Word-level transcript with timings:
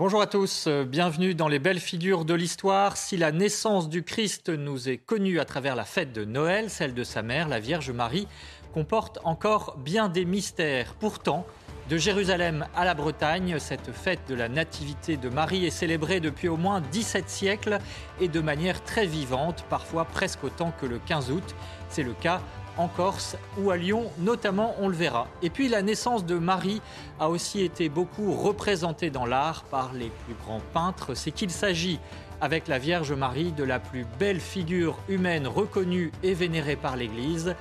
Bonjour 0.00 0.22
à 0.22 0.26
tous, 0.26 0.64
euh, 0.66 0.86
bienvenue 0.86 1.34
dans 1.34 1.46
les 1.46 1.58
belles 1.58 1.78
figures 1.78 2.24
de 2.24 2.32
l'histoire. 2.32 2.96
Si 2.96 3.18
la 3.18 3.32
naissance 3.32 3.90
du 3.90 4.02
Christ 4.02 4.48
nous 4.48 4.88
est 4.88 4.96
connue 4.96 5.38
à 5.38 5.44
travers 5.44 5.76
la 5.76 5.84
fête 5.84 6.14
de 6.14 6.24
Noël, 6.24 6.70
celle 6.70 6.94
de 6.94 7.04
sa 7.04 7.20
mère, 7.20 7.48
la 7.48 7.60
Vierge 7.60 7.90
Marie, 7.90 8.26
comporte 8.72 9.18
encore 9.24 9.76
bien 9.76 10.08
des 10.08 10.24
mystères. 10.24 10.94
Pourtant, 10.98 11.44
de 11.90 11.98
Jérusalem 11.98 12.66
à 12.74 12.86
la 12.86 12.94
Bretagne, 12.94 13.58
cette 13.58 13.92
fête 13.92 14.20
de 14.26 14.34
la 14.34 14.48
Nativité 14.48 15.18
de 15.18 15.28
Marie 15.28 15.66
est 15.66 15.70
célébrée 15.70 16.20
depuis 16.20 16.48
au 16.48 16.56
moins 16.56 16.80
17 16.80 17.28
siècles 17.28 17.78
et 18.22 18.28
de 18.28 18.40
manière 18.40 18.82
très 18.82 19.04
vivante, 19.04 19.66
parfois 19.68 20.06
presque 20.06 20.44
autant 20.44 20.72
que 20.80 20.86
le 20.86 20.98
15 20.98 21.30
août. 21.30 21.54
C'est 21.90 22.04
le 22.04 22.14
cas 22.14 22.40
en 22.76 22.88
Corse 22.88 23.36
ou 23.58 23.70
à 23.70 23.76
Lyon, 23.76 24.10
notamment, 24.18 24.74
on 24.80 24.88
le 24.88 24.94
verra. 24.94 25.26
Et 25.42 25.50
puis 25.50 25.68
la 25.68 25.82
naissance 25.82 26.24
de 26.24 26.36
Marie 26.36 26.80
a 27.18 27.28
aussi 27.28 27.62
été 27.62 27.88
beaucoup 27.88 28.32
représentée 28.32 29.10
dans 29.10 29.26
l'art 29.26 29.64
par 29.64 29.92
les 29.92 30.10
plus 30.24 30.34
grands 30.44 30.62
peintres. 30.72 31.14
C'est 31.14 31.30
qu'il 31.30 31.50
s'agit, 31.50 32.00
avec 32.40 32.68
la 32.68 32.78
Vierge 32.78 33.12
Marie, 33.12 33.52
de 33.52 33.64
la 33.64 33.80
plus 33.80 34.06
belle 34.18 34.40
figure 34.40 34.98
humaine 35.08 35.46
reconnue 35.46 36.12
et 36.22 36.34
vénérée 36.34 36.76
par 36.76 36.96
l'Église. 36.96 37.54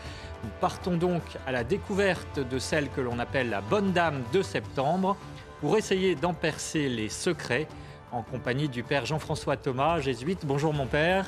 Nous 0.43 0.49
partons 0.61 0.95
donc 0.95 1.21
à 1.45 1.51
la 1.51 1.63
découverte 1.63 2.39
de 2.39 2.59
celle 2.59 2.89
que 2.89 3.01
l'on 3.01 3.19
appelle 3.19 3.49
la 3.49 3.61
Bonne 3.61 3.91
Dame 3.91 4.23
de 4.31 4.41
septembre 4.41 5.17
pour 5.59 5.77
essayer 5.77 6.15
d'en 6.15 6.33
percer 6.33 6.87
les 6.87 7.09
secrets 7.09 7.67
en 8.11 8.23
compagnie 8.23 8.69
du 8.69 8.83
Père 8.83 9.05
Jean-François 9.05 9.57
Thomas, 9.57 9.99
jésuite. 9.99 10.45
Bonjour 10.45 10.73
mon 10.73 10.87
Père. 10.87 11.25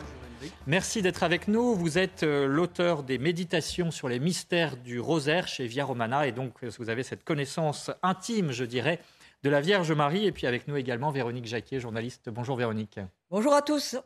Merci 0.67 1.01
d'être 1.01 1.23
avec 1.23 1.47
nous. 1.47 1.75
Vous 1.75 1.97
êtes 1.97 2.23
euh, 2.23 2.47
l'auteur 2.47 3.03
des 3.03 3.17
méditations 3.17 3.91
sur 3.91 4.07
les 4.07 4.19
mystères 4.19 4.77
du 4.77 4.99
rosaire 4.99 5.47
chez 5.47 5.67
Via 5.67 5.85
Romana 5.85 6.27
et 6.27 6.31
donc 6.31 6.63
euh, 6.63 6.69
vous 6.79 6.89
avez 6.89 7.03
cette 7.03 7.23
connaissance 7.23 7.91
intime, 8.03 8.51
je 8.51 8.63
dirais, 8.63 8.99
de 9.43 9.49
la 9.49 9.61
Vierge 9.61 9.91
Marie. 9.91 10.25
Et 10.25 10.31
puis 10.31 10.47
avec 10.47 10.67
nous 10.67 10.77
également 10.77 11.11
Véronique 11.11 11.45
Jacquier, 11.45 11.79
journaliste. 11.79 12.29
Bonjour 12.29 12.55
Véronique. 12.55 12.99
Bonjour 13.29 13.53
à 13.53 13.61
tous. 13.61 13.97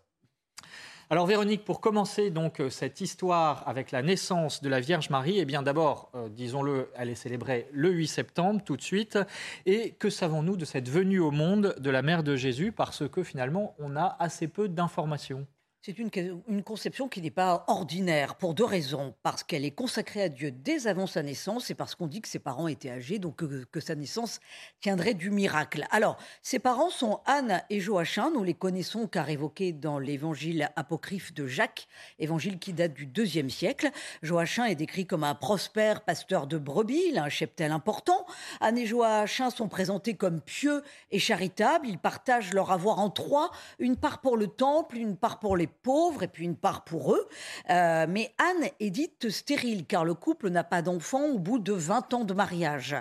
Alors 1.09 1.27
Véronique, 1.27 1.63
pour 1.63 1.81
commencer 1.81 2.31
donc 2.31 2.59
euh, 2.59 2.69
cette 2.69 2.99
histoire 2.99 3.67
avec 3.67 3.91
la 3.91 4.01
naissance 4.01 4.61
de 4.61 4.69
la 4.69 4.79
Vierge 4.79 5.09
Marie, 5.09 5.39
eh 5.39 5.45
bien 5.45 5.61
d'abord, 5.61 6.11
disons-le, 6.31 6.89
elle 6.95 7.09
est 7.09 7.15
célébrée 7.15 7.67
le 7.71 7.91
8 7.91 8.07
septembre 8.07 8.61
tout 8.65 8.75
de 8.75 8.81
suite. 8.81 9.19
Et 9.65 9.91
que 9.91 10.09
savons-nous 10.09 10.57
de 10.57 10.65
cette 10.65 10.89
venue 10.89 11.19
au 11.19 11.31
monde 11.31 11.75
de 11.79 11.89
la 11.89 12.01
mère 12.01 12.23
de 12.23 12.35
Jésus? 12.35 12.71
Parce 12.71 13.07
que 13.07 13.23
finalement, 13.23 13.75
on 13.77 13.95
a 13.95 14.15
assez 14.19 14.47
peu 14.47 14.67
d'informations. 14.67 15.45
C'est 15.87 15.99
une, 15.99 16.09
une, 16.47 16.63
conception 16.63 17.07
qui 17.07 17.21
n'est 17.21 17.29
pas 17.29 17.63
ordinaire 17.67 18.37
pour 18.37 18.55
deux 18.55 18.65
raisons. 18.65 19.13
Parce 19.21 19.43
qu'elle 19.43 19.63
est 19.63 19.69
consacrée 19.69 20.23
à 20.23 20.29
Dieu 20.29 20.49
dès 20.49 20.87
avant 20.87 21.05
sa 21.05 21.21
naissance 21.21 21.69
et 21.69 21.75
parce 21.75 21.93
qu'on 21.93 22.07
dit 22.07 22.21
que 22.21 22.27
ses 22.27 22.39
parents 22.39 22.67
étaient 22.67 22.89
âgés, 22.89 23.19
donc 23.19 23.35
que, 23.35 23.65
que, 23.65 23.79
sa 23.79 23.93
naissance 23.93 24.39
tiendrait 24.81 25.13
du 25.13 25.29
miracle. 25.29 25.85
Alors, 25.91 26.17
ses 26.41 26.57
parents 26.57 26.89
sont 26.89 27.19
Anne 27.27 27.61
et 27.69 27.81
Joachim. 27.81 28.31
Nous 28.33 28.43
les 28.43 28.55
connaissons 28.55 29.05
car 29.05 29.29
évoqués 29.29 29.73
dans 29.73 29.99
l'évangile 29.99 30.71
apocryphe 30.75 31.35
de 31.35 31.45
Jacques, 31.45 31.87
évangile 32.17 32.57
qui 32.57 32.73
date 32.73 32.95
du 32.95 33.05
deuxième 33.05 33.51
siècle. 33.51 33.91
Joachim 34.23 34.65
est 34.65 34.73
décrit 34.73 35.05
comme 35.05 35.23
un 35.23 35.35
prospère 35.35 36.01
pasteur 36.01 36.47
de 36.47 36.57
brebis, 36.57 37.09
il 37.09 37.19
a 37.19 37.25
un 37.25 37.29
cheptel 37.29 37.71
important. 37.71 38.25
Anne 38.59 38.79
et 38.79 38.87
Joachim 38.87 39.51
sont 39.51 39.67
présentés 39.67 40.15
comme 40.15 40.41
pieux 40.41 40.81
et 41.11 41.19
charitables. 41.19 41.87
Ils 41.87 41.99
partagent 41.99 42.55
leur 42.55 42.71
avoir 42.71 42.97
en 42.97 43.11
trois, 43.11 43.51
une 43.77 43.97
part 43.97 44.21
pour 44.21 44.35
le 44.35 44.47
temple, 44.47 44.97
une 44.97 45.15
part 45.15 45.37
pour 45.37 45.55
les 45.55 45.69
pauvres 45.81 46.23
et 46.23 46.27
puis 46.27 46.45
une 46.45 46.55
part 46.55 46.83
pour 46.83 47.13
eux. 47.13 47.27
Euh, 47.69 48.05
mais 48.09 48.33
Anne 48.37 48.69
est 48.79 48.89
dite 48.89 49.29
stérile 49.29 49.85
car 49.85 50.05
le 50.05 50.13
couple 50.13 50.49
n'a 50.49 50.63
pas 50.63 50.81
d'enfant 50.81 51.25
au 51.25 51.39
bout 51.39 51.59
de 51.59 51.73
20 51.73 52.13
ans 52.13 52.23
de 52.23 52.33
mariage. 52.33 52.95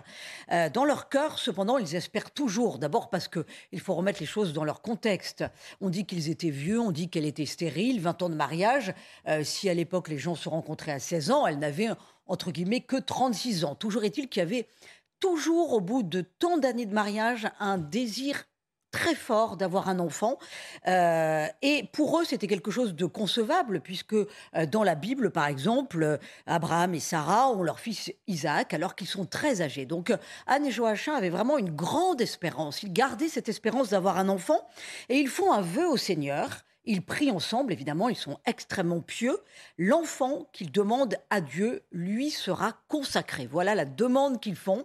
Euh, 0.52 0.68
dans 0.70 0.84
leur 0.84 1.08
cœur, 1.08 1.38
cependant, 1.38 1.78
ils 1.78 1.94
espèrent 1.94 2.30
toujours. 2.30 2.78
D'abord 2.78 3.10
parce 3.10 3.28
que 3.28 3.44
il 3.72 3.80
faut 3.80 3.94
remettre 3.94 4.20
les 4.20 4.26
choses 4.26 4.52
dans 4.52 4.64
leur 4.64 4.82
contexte. 4.82 5.44
On 5.80 5.90
dit 5.90 6.06
qu'ils 6.06 6.30
étaient 6.30 6.50
vieux, 6.50 6.80
on 6.80 6.90
dit 6.90 7.08
qu'elle 7.08 7.26
était 7.26 7.46
stérile, 7.46 8.00
20 8.00 8.22
ans 8.22 8.28
de 8.28 8.34
mariage. 8.34 8.94
Euh, 9.28 9.44
si 9.44 9.68
à 9.68 9.74
l'époque 9.74 10.08
les 10.08 10.18
gens 10.18 10.34
se 10.34 10.48
rencontraient 10.48 10.92
à 10.92 10.98
16 10.98 11.30
ans, 11.30 11.46
elle 11.46 11.58
n'avait 11.58 11.88
entre 12.26 12.50
guillemets 12.50 12.80
que 12.80 12.96
36 12.96 13.64
ans. 13.64 13.74
Toujours 13.74 14.04
est-il 14.04 14.28
qu'il 14.28 14.40
y 14.40 14.42
avait 14.42 14.68
toujours 15.20 15.72
au 15.72 15.80
bout 15.80 16.02
de 16.02 16.20
tant 16.20 16.58
d'années 16.58 16.86
de 16.86 16.94
mariage 16.94 17.48
un 17.58 17.78
désir 17.78 18.44
très 18.94 19.16
fort 19.16 19.56
d'avoir 19.56 19.88
un 19.88 19.98
enfant. 19.98 20.38
Euh, 20.86 21.48
et 21.62 21.88
pour 21.92 22.20
eux, 22.20 22.24
c'était 22.24 22.46
quelque 22.46 22.70
chose 22.70 22.94
de 22.94 23.06
concevable, 23.06 23.80
puisque 23.80 24.14
euh, 24.14 24.26
dans 24.70 24.84
la 24.84 24.94
Bible, 24.94 25.32
par 25.32 25.48
exemple, 25.48 26.20
Abraham 26.46 26.94
et 26.94 27.00
Sarah 27.00 27.50
ont 27.50 27.64
leur 27.64 27.80
fils 27.80 28.12
Isaac 28.28 28.72
alors 28.72 28.94
qu'ils 28.94 29.08
sont 29.08 29.26
très 29.26 29.62
âgés. 29.62 29.84
Donc 29.84 30.12
Anne 30.46 30.66
et 30.66 30.70
Joachim 30.70 31.12
avaient 31.12 31.28
vraiment 31.28 31.58
une 31.58 31.70
grande 31.70 32.20
espérance. 32.20 32.84
Ils 32.84 32.92
gardaient 32.92 33.28
cette 33.28 33.48
espérance 33.48 33.88
d'avoir 33.90 34.16
un 34.16 34.28
enfant 34.28 34.64
et 35.08 35.16
ils 35.16 35.28
font 35.28 35.52
un 35.52 35.60
vœu 35.60 35.88
au 35.88 35.96
Seigneur. 35.96 36.64
Ils 36.86 37.02
prient 37.02 37.30
ensemble, 37.30 37.72
évidemment, 37.72 38.08
ils 38.08 38.16
sont 38.16 38.38
extrêmement 38.44 39.00
pieux. 39.00 39.38
L'enfant 39.78 40.46
qu'ils 40.52 40.70
demandent 40.70 41.16
à 41.30 41.40
Dieu 41.40 41.82
lui 41.92 42.30
sera 42.30 42.74
consacré. 42.88 43.48
Voilà 43.50 43.74
la 43.74 43.86
demande 43.86 44.40
qu'ils 44.40 44.56
font. 44.56 44.84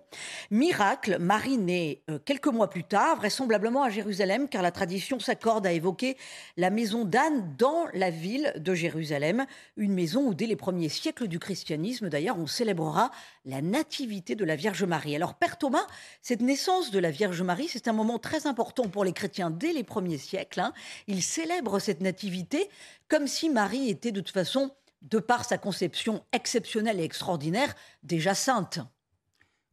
Miracle, 0.49 1.17
Marie 1.19 1.57
naît 1.57 2.01
euh, 2.09 2.17
quelques 2.23 2.47
mois 2.47 2.69
plus 2.69 2.85
tard, 2.85 3.17
vraisemblablement 3.17 3.83
à 3.83 3.89
Jérusalem, 3.89 4.47
car 4.47 4.61
la 4.61 4.71
tradition 4.71 5.19
s'accorde 5.19 5.67
à 5.67 5.73
évoquer 5.73 6.15
la 6.55 6.69
maison 6.69 7.03
d'Anne 7.03 7.55
dans 7.57 7.85
la 7.93 8.09
ville 8.09 8.53
de 8.57 8.73
Jérusalem, 8.73 9.45
une 9.75 9.93
maison 9.93 10.27
où 10.27 10.33
dès 10.33 10.45
les 10.45 10.55
premiers 10.55 10.89
siècles 10.89 11.27
du 11.27 11.39
christianisme, 11.39 12.09
d'ailleurs, 12.09 12.39
on 12.39 12.47
célébrera 12.47 13.11
la 13.45 13.61
nativité 13.61 14.35
de 14.35 14.45
la 14.45 14.55
Vierge 14.55 14.83
Marie. 14.83 15.15
Alors, 15.15 15.33
Père 15.33 15.57
Thomas, 15.57 15.85
cette 16.21 16.41
naissance 16.41 16.91
de 16.91 16.99
la 16.99 17.11
Vierge 17.11 17.41
Marie, 17.41 17.67
c'est 17.67 17.87
un 17.87 17.93
moment 17.93 18.19
très 18.19 18.47
important 18.47 18.87
pour 18.87 19.03
les 19.03 19.13
chrétiens 19.13 19.49
dès 19.49 19.73
les 19.73 19.83
premiers 19.83 20.17
siècles. 20.17 20.61
Hein. 20.61 20.73
Ils 21.07 21.23
célèbrent 21.23 21.79
nativité 22.01 22.69
comme 23.07 23.27
si 23.27 23.49
Marie 23.49 23.89
était 23.89 24.11
de 24.11 24.21
toute 24.21 24.33
façon, 24.33 24.71
de 25.01 25.19
par 25.19 25.43
sa 25.43 25.57
conception 25.57 26.23
exceptionnelle 26.31 26.99
et 26.99 27.03
extraordinaire, 27.03 27.75
déjà 28.03 28.35
sainte. 28.35 28.79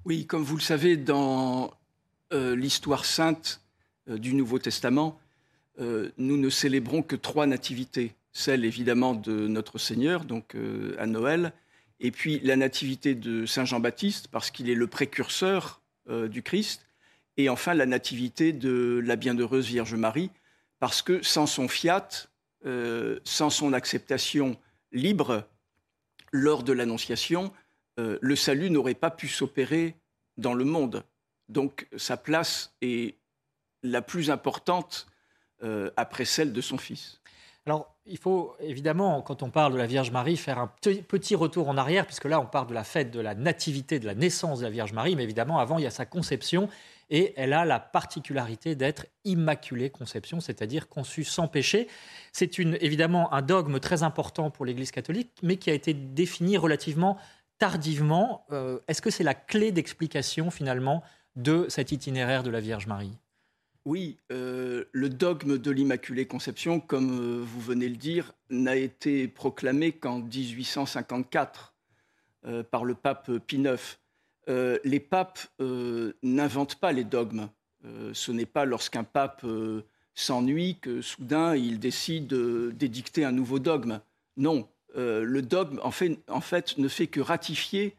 Oui, 0.05 0.27
comme 0.27 0.43
vous 0.43 0.57
le 0.57 0.63
savez, 0.63 0.97
dans 0.97 1.73
euh, 2.33 2.57
l'histoire 2.57 3.05
sainte 3.05 3.61
euh, 4.09 4.19
du 4.19 4.35
Nouveau 4.35 4.59
Testament, 4.59 5.21
euh, 5.81 6.11
nous 6.17 6.37
ne 6.37 6.49
célébrons 6.49 7.03
que 7.03 7.17
trois 7.17 7.47
nativités. 7.47 8.15
Celle 8.33 8.65
évidemment 8.65 9.15
de 9.15 9.49
notre 9.49 9.79
Seigneur, 9.79 10.25
donc 10.25 10.57
à 10.99 11.07
Noël, 11.07 11.55
et 12.01 12.11
puis 12.11 12.39
la 12.41 12.55
nativité 12.55 13.15
de 13.15 13.47
Saint 13.47 13.65
Jean-Baptiste, 13.65 14.29
parce 14.29 14.51
qu'il 14.51 14.69
est 14.69 14.75
le 14.75 14.87
précurseur 14.87 15.81
du 16.07 16.43
Christ, 16.43 16.85
et 17.39 17.49
enfin 17.49 17.73
la 17.73 17.87
nativité 17.87 18.53
de 18.53 19.03
la 19.03 19.17
bienheureuse 19.17 19.65
Vierge 19.69 19.95
Marie, 19.95 20.31
parce 20.79 21.03
que 21.03 21.23
sans 21.23 21.47
son 21.47 21.69
fiat, 21.69 22.09
euh, 22.65 23.21
sans 23.25 23.51
son 23.51 23.73
acceptation 23.73 24.57
libre 24.93 25.45
lors 26.33 26.63
de 26.63 26.73
l'Annonciation, 26.73 27.53
euh, 27.99 28.19
le 28.21 28.37
salut 28.37 28.71
n'aurait 28.71 28.95
pas 28.95 29.11
pu 29.11 29.29
s'opérer 29.29 29.97
dans 30.37 30.55
le 30.55 30.65
monde. 30.65 31.05
Donc 31.49 31.87
sa 31.97 32.17
place 32.17 32.75
est 32.83 33.17
la 33.83 34.03
plus 34.03 34.31
importante 34.31 35.07
euh, 35.63 35.91
après 35.97 36.25
celle 36.25 36.53
de 36.53 36.61
son 36.61 36.77
Fils. 36.77 37.21
Alors, 37.65 37.97
il 38.05 38.19
faut 38.19 38.55
évidemment, 38.61 39.23
quand 39.23 39.43
on 39.43 39.51
parle 39.51 39.73
de 39.73 39.79
la 39.79 39.87
Vierge 39.87 40.13
Marie, 40.13 40.37
faire 40.37 40.59
un 40.59 40.69
petit 40.69 41.35
retour 41.35 41.69
en 41.69 41.77
arrière, 41.77 42.07
puisque 42.07 42.27
là, 42.27 42.41
on 42.41 42.47
parle 42.47 42.69
de 42.69 42.75
la 42.75 42.85
fête 42.85 43.11
de 43.11 43.19
la 43.19 43.35
nativité, 43.35 43.99
de 43.99 44.07
la 44.07 44.15
naissance 44.15 44.61
de 44.61 44.65
la 44.65 44.71
Vierge 44.71 44.93
Marie, 44.93 45.17
mais 45.17 45.25
évidemment, 45.25 45.59
avant, 45.59 45.79
il 45.79 45.83
y 45.83 45.87
a 45.87 45.91
sa 45.91 46.07
conception 46.07 46.69
et 47.11 47.35
elle 47.37 47.53
a 47.53 47.65
la 47.65 47.79
particularité 47.79 48.75
d'être 48.75 49.07
immaculée 49.25 49.91
conception, 49.91 50.41
c'est-à-dire 50.41 50.89
conçue 50.89 51.25
sans 51.25 51.49
péché. 51.49 51.89
C'est 52.33 52.59
évidemment 52.59 53.33
un 53.33 53.43
dogme 53.43 53.79
très 53.81 54.03
important 54.03 54.51
pour 54.51 54.65
l'Église 54.65 54.91
catholique, 54.91 55.31
mais 55.43 55.57
qui 55.57 55.71
a 55.71 55.75
été 55.75 55.95
défini 55.95 56.57
relativement 56.57 57.19
tardivement. 57.59 58.45
Euh, 58.51 58.81
est-ce 58.89 59.03
que 59.03 59.11
c'est 59.11 59.25
la 59.25 59.35
clé 59.35 59.73
d'explication 59.73 60.51
finalement 60.51 61.03
de 61.37 61.67
cet 61.69 61.93
itinéraire 61.93 62.43
de 62.43 62.51
la 62.51 62.61
Vierge 62.61 62.87
Marie? 62.87 63.17
Oui, 63.85 64.19
euh, 64.33 64.87
le 64.91 65.09
dogme 65.09 65.59
de 65.59 65.71
l'Immaculée 65.71 66.27
Conception, 66.27 66.81
comme 66.81 67.21
euh, 67.21 67.41
vous 67.41 67.61
venez 67.61 67.89
le 67.89 67.97
dire, 67.97 68.33
n'a 68.51 68.75
été 68.75 69.29
proclamé 69.29 69.93
qu'en 69.93 70.19
1854 70.21 71.73
par 72.71 72.85
le 72.85 72.95
pape 72.95 73.39
Pie 73.39 73.57
IX. 73.57 73.99
Euh, 74.49 74.79
les 74.85 75.01
papes 75.01 75.41
euh, 75.61 76.13
n'inventent 76.23 76.77
pas 76.77 76.93
les 76.93 77.05
dogmes. 77.05 77.49
ce 78.13 78.33
n'est 78.33 78.47
pas 78.47 78.65
lorsqu'un 78.65 79.05
pape 79.05 79.47
s'ennuie 80.15 80.79
que 80.81 81.03
soudain 81.03 81.55
il 81.55 81.79
décide 81.79 82.35
d'édicter 82.75 83.25
un 83.25 83.33
nouveau 83.33 83.59
dogme. 83.59 84.01
Non, 84.37 84.69
le 84.97 85.41
dogme 85.41 85.79
en 85.83 85.91
fait, 85.93 86.79
ne 86.79 86.89
fait 86.89 87.07
que 87.07 87.21
ratifier 87.21 87.95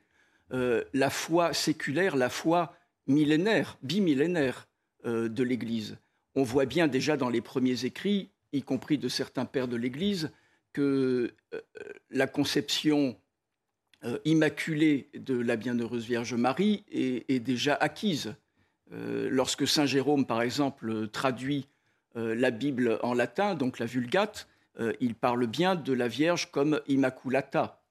la 0.52 1.10
foi 1.10 1.54
séculaire, 1.54 2.18
la 2.18 2.30
foi 2.30 2.74
millénaire, 3.06 3.78
bimillénaire 3.82 4.68
de 5.06 5.44
l'Église. 5.44 5.98
On 6.36 6.44
voit 6.44 6.66
bien 6.66 6.88
déjà 6.90 7.16
dans 7.16 7.30
les 7.30 7.42
premiers 7.42 7.86
écrits, 7.86 8.30
y 8.52 8.62
compris 8.62 8.98
de 8.98 9.08
certains 9.08 9.46
pères 9.46 9.70
de 9.70 9.78
l'Église, 9.78 10.32
que 10.74 11.34
la 12.10 12.28
conception 12.28 13.16
euh, 14.04 14.20
immaculée 14.26 15.10
de 15.16 15.36
la 15.36 15.56
bienheureuse 15.56 16.06
Vierge 16.06 16.36
Marie 16.36 16.84
est, 16.92 17.40
déjà 17.40 17.74
acquise. 17.74 18.36
Euh, 18.94 19.28
lorsque 19.32 19.68
Saint 19.68 19.88
Jérôme, 19.88 20.28
par 20.28 20.44
exemple, 20.44 21.08
traduit 21.08 21.68
euh, 22.16 22.36
la 22.36 22.52
Bible 22.52 23.00
en 23.02 23.16
latin, 23.16 23.56
donc 23.56 23.80
la 23.80 23.88
Vulgate, 23.88 24.48
il 25.00 25.16
parle 25.16 25.48
bien 25.48 25.74
de 25.74 25.92
la 25.92 26.08
Vierge 26.08 26.52
comme 26.52 26.80
Immaculata. 26.88 27.82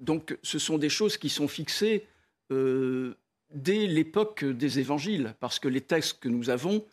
donc 0.00 0.36
ce 0.42 0.58
sont 0.58 0.78
des 0.78 0.88
choses 0.88 1.16
qui 1.16 1.28
sont 1.28 1.46
fixées 1.46 2.08
dès 2.50 3.86
l'époque 3.86 4.44
des 4.44 4.80
évangiles, 4.80 5.32
parce 5.38 5.60
que 5.60 5.68
les 5.68 5.80
textes 5.80 6.18
que 6.18 6.28
nous 6.28 6.50
avons 6.50 6.84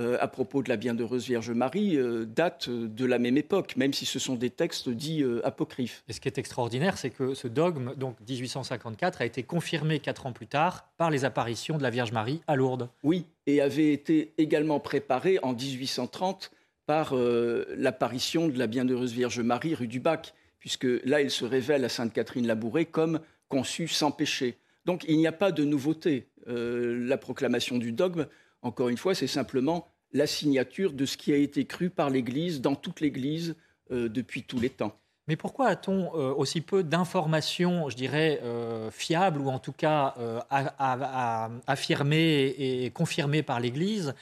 euh, 0.00 0.16
à 0.20 0.26
propos 0.26 0.60
de 0.60 0.68
la 0.68 0.76
bienheureuse 0.76 1.24
Vierge 1.24 1.52
Marie 1.52 1.96
euh, 1.96 2.24
date 2.24 2.68
de 2.68 3.06
la 3.06 3.20
même 3.20 3.36
époque, 3.36 3.76
même 3.76 3.92
si 3.92 4.06
ce 4.06 4.18
sont 4.18 4.34
des 4.34 4.50
textes 4.50 4.88
dits 4.88 5.22
euh, 5.22 5.40
apocryphes. 5.46 6.02
Et 6.08 6.12
ce 6.12 6.20
qui 6.20 6.26
est 6.26 6.36
extraordinaire, 6.36 6.98
c'est 6.98 7.10
que 7.10 7.32
ce 7.34 7.46
dogme, 7.46 7.94
donc 7.94 8.16
1854, 8.28 9.22
a 9.22 9.24
été 9.24 9.44
confirmé 9.44 10.00
quatre 10.00 10.26
ans 10.26 10.32
plus 10.32 10.48
tard 10.48 10.88
par 10.96 11.12
les 11.12 11.24
apparitions 11.24 11.78
de 11.78 11.84
la 11.84 11.90
Vierge 11.90 12.10
Marie 12.10 12.40
à 12.48 12.56
Lourdes. 12.56 12.88
Oui, 13.04 13.26
et 13.46 13.60
avait 13.60 13.92
été 13.92 14.32
également 14.36 14.80
préparé 14.80 15.38
en 15.44 15.52
1830 15.52 16.50
par 16.86 17.14
l'apparition 17.14 18.48
de 18.48 18.58
la 18.58 18.66
bienheureuse 18.66 19.12
Vierge 19.12 19.40
Marie 19.40 19.74
rue 19.74 19.86
du 19.86 20.00
Bac, 20.00 20.34
puisque 20.58 20.86
là, 21.04 21.22
il 21.22 21.30
se 21.30 21.44
révèle 21.44 21.84
à 21.84 21.88
Sainte 21.88 22.12
Catherine 22.12 22.46
Labouré 22.46 22.84
comme 22.84 23.20
conçue 23.48 23.88
sans 23.88 24.10
péché. 24.10 24.58
Donc 24.84 25.04
il 25.08 25.16
n'y 25.16 25.26
a 25.26 25.32
pas 25.32 25.52
de 25.52 25.64
nouveauté. 25.64 26.26
la 26.46 27.16
proclamation 27.16 27.78
du 27.78 27.92
dogme 27.92 28.26
encore 28.64 28.88
une 28.88 28.96
fois, 28.96 29.14
c'est 29.14 29.28
simplement 29.28 29.86
la 30.12 30.26
signature 30.26 30.92
de 30.92 31.04
ce 31.06 31.16
qui 31.16 31.32
a 31.32 31.36
été 31.36 31.66
cru 31.66 31.90
par 31.90 32.10
l'Église, 32.10 32.60
dans 32.60 32.74
toute 32.74 33.00
l'Église, 33.00 33.56
euh, 33.90 34.08
depuis 34.08 34.42
tous 34.42 34.58
les 34.58 34.70
temps. 34.70 34.98
Mais 35.26 35.36
pourquoi 35.36 35.68
a-t-on 35.68 36.14
euh, 36.16 36.34
aussi 36.34 36.60
peu 36.60 36.82
d'informations, 36.82 37.88
je 37.88 37.96
dirais, 37.96 38.40
euh, 38.42 38.90
fiables 38.90 39.40
ou 39.40 39.48
en 39.48 39.58
tout 39.58 39.72
cas 39.72 40.14
affirmées 41.66 42.54
et 42.58 42.90
confirmées 42.90 43.42
par 43.42 43.60
l'Église 43.60 44.14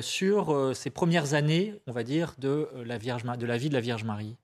sur 0.00 0.72
ces 0.74 0.90
premières 0.90 1.34
années, 1.34 1.74
on 1.86 1.92
va 1.92 2.02
dire, 2.02 2.34
de 2.38 2.68
la, 2.84 2.98
Vierge, 2.98 3.22
de 3.24 3.46
la 3.46 3.56
vie 3.56 3.68
de 3.68 3.74
la 3.74 3.80
Vierge 3.80 4.04
Marie? 4.04 4.36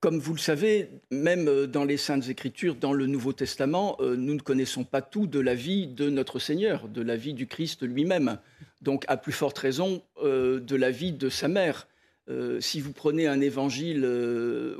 Comme 0.00 0.18
vous 0.18 0.34
le 0.34 0.38
savez, 0.38 0.90
même 1.10 1.48
euh, 1.48 1.66
dans 1.66 1.84
les 1.84 1.96
Saintes 1.96 2.28
Écritures, 2.28 2.74
dans 2.74 2.92
le 2.92 3.06
Nouveau 3.06 3.32
Testament, 3.32 3.96
euh, 4.00 4.16
nous 4.16 4.34
ne 4.34 4.40
connaissons 4.40 4.84
pas 4.84 5.00
tout 5.00 5.26
de 5.26 5.40
la 5.40 5.54
vie 5.54 5.86
de 5.86 6.10
notre 6.10 6.38
Seigneur, 6.38 6.88
de 6.88 7.02
la 7.02 7.16
vie 7.16 7.34
du 7.34 7.46
Christ 7.46 7.82
lui-même. 7.82 8.38
Donc, 8.82 9.04
à 9.08 9.16
plus 9.16 9.32
forte 9.32 9.58
raison, 9.58 10.02
euh, 10.22 10.60
de 10.60 10.76
la 10.76 10.90
vie 10.90 11.12
de 11.12 11.28
sa 11.28 11.48
mère. 11.48 11.88
si 12.58 12.80
vous 12.80 12.92
prenez 12.92 13.28
un 13.28 13.40
évangile 13.40 14.04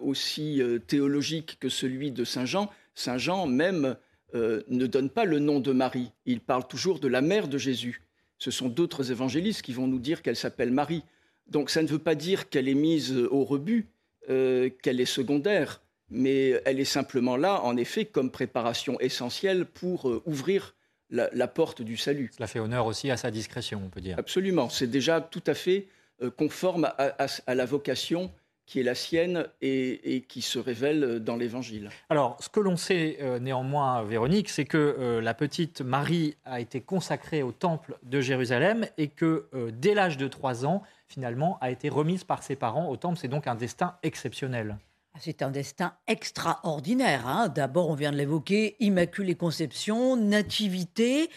aussi 0.02 0.60
théologique 0.88 1.58
que 1.60 1.68
celui 1.68 2.10
de 2.10 2.24
Saint 2.24 2.44
Jean, 2.44 2.68
Saint 2.96 3.18
Jean 3.18 3.46
même 3.46 3.94
ne 4.34 4.86
donne 4.86 5.10
pas 5.10 5.24
le 5.24 5.38
nom 5.38 5.60
de 5.60 5.70
Marie. 5.70 6.10
Il 6.24 6.40
parle 6.40 6.66
toujours 6.66 6.98
de 6.98 7.06
la 7.06 7.20
mère 7.20 7.46
de 7.46 7.56
Jésus. 7.56 8.02
Ce 8.38 8.50
sont 8.50 8.68
d'autres 8.68 9.12
évangélistes 9.12 9.62
qui 9.62 9.72
vont 9.72 9.86
nous 9.86 10.00
dire 10.00 10.22
qu'elle 10.22 10.34
s'appelle 10.34 10.72
Marie. 10.72 11.04
Donc, 11.46 11.70
ça 11.70 11.82
ne 11.82 11.86
veut 11.86 12.00
pas 12.00 12.16
dire 12.16 12.48
qu'elle 12.48 12.68
est 12.68 12.74
mise 12.74 13.12
au 13.16 13.44
rebut 13.44 13.86
euh, 14.28 14.70
qu'elle 14.82 15.00
est 15.00 15.04
secondaire, 15.04 15.82
mais 16.10 16.60
elle 16.64 16.80
est 16.80 16.84
simplement 16.84 17.36
là, 17.36 17.60
en 17.62 17.76
effet, 17.76 18.04
comme 18.04 18.30
préparation 18.30 18.98
essentielle 18.98 19.66
pour 19.66 20.08
euh, 20.08 20.22
ouvrir 20.26 20.74
la, 21.10 21.46
porte 21.46 21.82
du 21.82 21.96
salut. 21.96 22.32
Cela 22.34 22.48
fait 22.48 22.58
honneur 22.58 22.86
aussi 22.86 23.08
à 23.10 23.16
sa 23.16 23.30
discrétion, 23.30 23.80
on 23.84 23.88
peut 23.88 24.00
dire. 24.00 24.18
Absolument, 24.18 24.68
c'est 24.68 24.88
déjà 24.88 25.20
tout 25.20 25.42
à 25.46 25.54
fait 25.54 25.86
euh, 26.22 26.30
conforme 26.30 26.90
à, 26.98 27.54
la 27.54 27.64
vocation 27.64 28.32
qui 28.66 28.80
est 28.80 28.82
la 28.82 28.96
sienne 28.96 29.46
et, 29.62 30.24
qui 30.28 30.42
se 30.42 30.58
révèle 30.58 31.20
dans 31.20 31.36
l'Évangile. 31.36 31.90
Alors, 32.10 32.36
ce 32.40 32.48
que 32.48 32.58
l'on 32.58 32.76
sait 32.76 33.18
néanmoins, 33.40 34.02
Véronique, 34.02 34.48
c'est 34.48 34.64
que 34.64 35.20
la 35.22 35.34
petite 35.34 35.82
Marie 35.82 36.34
a 36.44 36.58
été 36.58 36.80
consacrée 36.80 37.44
au 37.44 37.52
temple 37.52 37.96
de 38.02 38.20
Jérusalem 38.20 38.84
et 38.98 39.06
que 39.06 39.46
dès 39.70 39.94
l'âge 39.94 40.16
de 40.16 40.26
3 40.26 40.66
ans, 40.66 40.82
finalement, 41.08 41.58
a 41.60 41.70
été 41.70 41.88
remise 41.88 42.24
par 42.24 42.42
ses 42.42 42.56
parents 42.56 42.88
au 42.88 42.96
temple. 42.96 43.18
C'est 43.20 43.28
donc 43.28 43.46
un 43.46 43.54
destin 43.54 43.96
exceptionnel. 44.02 44.76
Ah, 45.14 45.18
c'est 45.22 45.40
un 45.40 45.50
destin 45.50 45.94
extraordinaire. 46.06 47.26
Hein. 47.26 47.48
D'abord, 47.48 47.88
on 47.88 47.94
vient 47.94 48.12
de 48.12 48.18
l'évoquer, 48.18 48.76
Immaculée 48.80 49.34
Conception, 49.34 50.14
Nativité, 50.16 51.30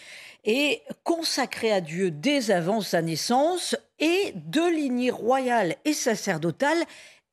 et 0.44 0.82
consacrée 1.02 1.72
à 1.72 1.80
Dieu 1.80 2.10
dès 2.10 2.50
avant 2.50 2.82
sa 2.82 3.00
naissance, 3.00 3.74
et 3.98 4.32
de 4.34 4.74
lignée 4.74 5.10
royale 5.10 5.76
et 5.86 5.94
sacerdotale 5.94 6.78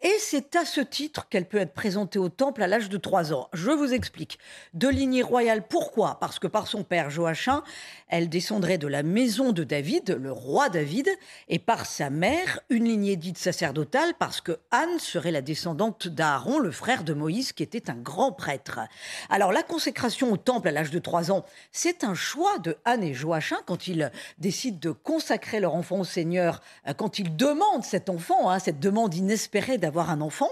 et 0.01 0.15
c'est 0.19 0.55
à 0.55 0.63
ce 0.63 0.79
titre 0.79 1.27
qu'elle 1.27 1.47
peut 1.47 1.57
être 1.57 1.73
présentée 1.73 2.19
au 2.19 2.29
temple 2.29 2.61
à 2.61 2.67
l'âge 2.67 2.87
de 2.87 2.97
3 2.97 3.33
ans. 3.33 3.49
Je 3.53 3.71
vous 3.71 3.93
explique. 3.93 4.37
De 4.75 4.87
lignée 4.87 5.23
royale, 5.23 5.65
pourquoi? 5.67 6.19
Parce 6.19 6.37
que 6.37 6.45
par 6.45 6.67
son 6.67 6.83
père 6.83 7.09
Joachim, 7.09 7.63
elle 8.07 8.29
descendrait 8.29 8.77
de 8.77 8.87
la 8.87 9.01
maison 9.01 9.51
de 9.51 9.63
David, 9.63 10.17
le 10.21 10.31
roi 10.31 10.69
David, 10.69 11.09
et 11.49 11.57
par 11.57 11.87
sa 11.87 12.11
mère, 12.11 12.59
une 12.69 12.85
lignée 12.85 13.15
dite 13.15 13.39
sacerdotale, 13.39 14.13
parce 14.19 14.39
que 14.39 14.59
Anne 14.69 14.99
serait 14.99 15.31
la 15.31 15.41
descendante 15.41 16.07
d'Aaron, 16.07 16.59
le 16.59 16.71
frère 16.71 17.03
de 17.03 17.13
Moïse, 17.13 17.51
qui 17.51 17.63
était 17.63 17.89
un 17.89 17.95
grand 17.95 18.31
prêtre. 18.31 18.79
Alors 19.31 19.51
la 19.51 19.63
consécration 19.63 20.31
au 20.31 20.37
temple 20.37 20.67
à 20.67 20.71
l'âge 20.71 20.91
de 20.91 20.99
3 20.99 21.31
ans, 21.31 21.43
c'est 21.71 22.03
un 22.03 22.13
choix 22.13 22.59
de 22.59 22.77
Anne 22.85 23.03
et 23.03 23.15
Joachim 23.15 23.57
quand 23.65 23.87
ils 23.87 24.11
décident 24.37 24.77
de 24.79 24.91
consacrer 24.91 25.59
leur 25.59 25.73
enfant 25.73 25.99
au 25.99 26.03
Seigneur, 26.03 26.61
euh, 26.87 26.93
quand 26.93 27.17
ils 27.17 27.35
demandent 27.35 27.83
cet 27.83 28.09
enfant, 28.09 28.51
hein, 28.51 28.59
cette 28.59 28.79
demande 28.79 29.15
inespérée 29.15 29.79
d'avoir 29.87 30.09
un 30.09 30.19
enfant. 30.19 30.49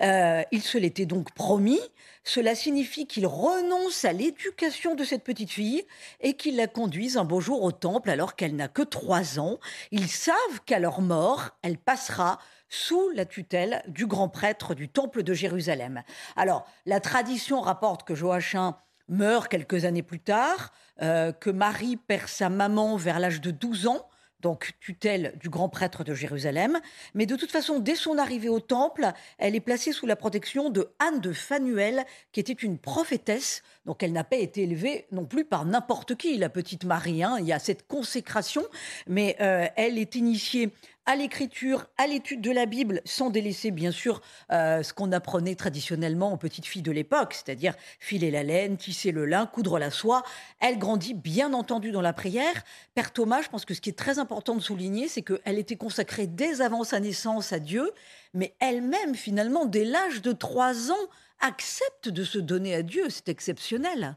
Euh, 0.00 0.44
il 0.52 0.62
se 0.62 0.78
l'était 0.78 1.06
donc 1.06 1.32
promis. 1.32 1.80
Cela 2.22 2.54
signifie 2.54 3.08
qu'il 3.08 3.26
renonce 3.26 4.04
à 4.04 4.12
l'éducation 4.12 4.94
de 4.94 5.02
cette 5.02 5.24
petite 5.24 5.50
fille 5.50 5.84
et 6.20 6.34
qu'il 6.34 6.54
la 6.54 6.68
conduise 6.68 7.16
un 7.16 7.24
beau 7.24 7.40
jour 7.40 7.64
au 7.64 7.72
temple 7.72 8.10
alors 8.10 8.36
qu'elle 8.36 8.54
n'a 8.54 8.68
que 8.68 8.82
trois 8.82 9.40
ans. 9.40 9.58
Ils 9.90 10.08
savent 10.08 10.60
qu'à 10.66 10.78
leur 10.78 11.00
mort, 11.00 11.50
elle 11.62 11.78
passera 11.78 12.38
sous 12.68 13.10
la 13.10 13.24
tutelle 13.24 13.82
du 13.88 14.06
grand 14.06 14.28
prêtre 14.28 14.74
du 14.74 14.88
temple 14.88 15.24
de 15.24 15.34
Jérusalem. 15.34 16.04
Alors, 16.36 16.64
la 16.84 17.00
tradition 17.00 17.60
rapporte 17.60 18.06
que 18.06 18.14
Joachim 18.14 18.76
meurt 19.08 19.48
quelques 19.48 19.84
années 19.84 20.04
plus 20.04 20.20
tard, 20.20 20.72
euh, 21.02 21.32
que 21.32 21.50
Marie 21.50 21.96
perd 21.96 22.28
sa 22.28 22.50
maman 22.50 22.96
vers 22.96 23.18
l'âge 23.18 23.40
de 23.40 23.50
12 23.50 23.88
ans, 23.88 24.08
donc 24.40 24.72
tutelle 24.80 25.34
du 25.40 25.48
grand 25.48 25.68
prêtre 25.68 26.04
de 26.04 26.14
Jérusalem. 26.14 26.78
Mais 27.14 27.26
de 27.26 27.36
toute 27.36 27.50
façon, 27.50 27.78
dès 27.78 27.94
son 27.94 28.18
arrivée 28.18 28.48
au 28.48 28.60
temple, 28.60 29.12
elle 29.38 29.54
est 29.54 29.60
placée 29.60 29.92
sous 29.92 30.06
la 30.06 30.16
protection 30.16 30.70
de 30.70 30.88
Anne 30.98 31.20
de 31.20 31.32
Phanuel, 31.32 32.04
qui 32.32 32.40
était 32.40 32.52
une 32.52 32.78
prophétesse. 32.78 33.62
Donc 33.86 34.02
elle 34.02 34.12
n'a 34.12 34.24
pas 34.24 34.36
été 34.36 34.62
élevée 34.62 35.06
non 35.12 35.24
plus 35.24 35.44
par 35.44 35.64
n'importe 35.64 36.16
qui, 36.16 36.36
la 36.36 36.48
petite 36.48 36.84
Marie. 36.84 37.22
Hein. 37.22 37.36
Il 37.40 37.46
y 37.46 37.52
a 37.52 37.58
cette 37.58 37.86
consécration, 37.86 38.64
mais 39.06 39.36
euh, 39.40 39.66
elle 39.76 39.98
est 39.98 40.14
initiée 40.14 40.70
à 41.06 41.14
l'écriture, 41.14 41.86
à 41.96 42.06
l'étude 42.06 42.40
de 42.40 42.50
la 42.50 42.66
Bible, 42.66 43.00
sans 43.04 43.30
délaisser 43.30 43.70
bien 43.70 43.92
sûr 43.92 44.20
euh, 44.52 44.82
ce 44.82 44.92
qu'on 44.92 45.12
apprenait 45.12 45.54
traditionnellement 45.54 46.32
aux 46.32 46.36
petites 46.36 46.66
filles 46.66 46.82
de 46.82 46.90
l'époque, 46.90 47.32
c'est-à-dire 47.32 47.74
filer 48.00 48.30
la 48.32 48.42
laine, 48.42 48.76
tisser 48.76 49.12
le 49.12 49.24
lin, 49.24 49.46
coudre 49.46 49.78
la 49.78 49.90
soie. 49.90 50.24
Elle 50.60 50.78
grandit 50.78 51.14
bien 51.14 51.52
entendu 51.52 51.92
dans 51.92 52.00
la 52.00 52.12
prière. 52.12 52.64
Père 52.94 53.12
Thomas, 53.12 53.42
je 53.42 53.48
pense 53.48 53.64
que 53.64 53.72
ce 53.72 53.80
qui 53.80 53.90
est 53.90 53.98
très 53.98 54.18
important 54.18 54.56
de 54.56 54.60
souligner, 54.60 55.06
c'est 55.06 55.22
qu'elle 55.22 55.58
était 55.58 55.76
consacrée 55.76 56.26
dès 56.26 56.60
avant 56.60 56.82
sa 56.82 56.98
naissance 56.98 57.52
à 57.52 57.60
Dieu, 57.60 57.92
mais 58.34 58.54
elle-même 58.58 59.14
finalement, 59.14 59.64
dès 59.64 59.84
l'âge 59.84 60.22
de 60.22 60.32
trois 60.32 60.90
ans, 60.90 61.08
accepte 61.40 62.08
de 62.08 62.24
se 62.24 62.38
donner 62.38 62.74
à 62.74 62.82
Dieu. 62.82 63.04
C'est 63.10 63.28
exceptionnel. 63.28 64.16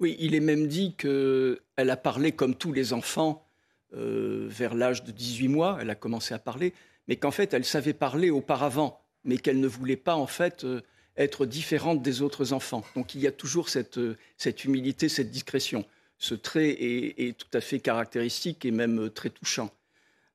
Oui, 0.00 0.16
il 0.18 0.34
est 0.34 0.40
même 0.40 0.66
dit 0.66 0.94
qu'elle 0.96 1.60
a 1.76 1.96
parlé 1.96 2.32
comme 2.32 2.54
tous 2.54 2.72
les 2.72 2.94
enfants 2.94 3.49
euh, 3.96 4.46
vers 4.48 4.74
l'âge 4.74 5.02
de 5.02 5.10
18 5.10 5.48
mois, 5.48 5.78
elle 5.80 5.90
a 5.90 5.96
commencé 5.96 6.32
à 6.32 6.38
parler, 6.38 6.72
mais 7.08 7.16
qu'en 7.16 7.32
fait, 7.32 7.52
elle 7.54 7.64
savait 7.64 7.92
parler 7.92 8.30
auparavant, 8.30 9.00
mais 9.24 9.36
qu'elle 9.36 9.58
ne 9.58 9.66
voulait 9.66 9.96
pas, 9.96 10.14
en 10.14 10.28
fait, 10.28 10.64
euh, 10.64 10.80
être 11.16 11.44
différente 11.44 12.00
des 12.00 12.22
autres 12.22 12.52
enfants. 12.52 12.84
Donc 12.94 13.16
il 13.16 13.20
y 13.20 13.26
a 13.26 13.32
toujours 13.32 13.66
euh, 13.96 14.14
cette 14.36 14.64
humilité, 14.64 15.08
cette 15.08 15.30
discrétion. 15.30 15.84
Ce 16.18 16.34
trait 16.34 16.70
est, 16.70 17.36
tout 17.36 17.48
à 17.52 17.60
fait 17.60 17.80
caractéristique 17.80 18.64
et 18.64 18.70
même 18.70 19.10
très 19.10 19.30
touchant. 19.30 19.70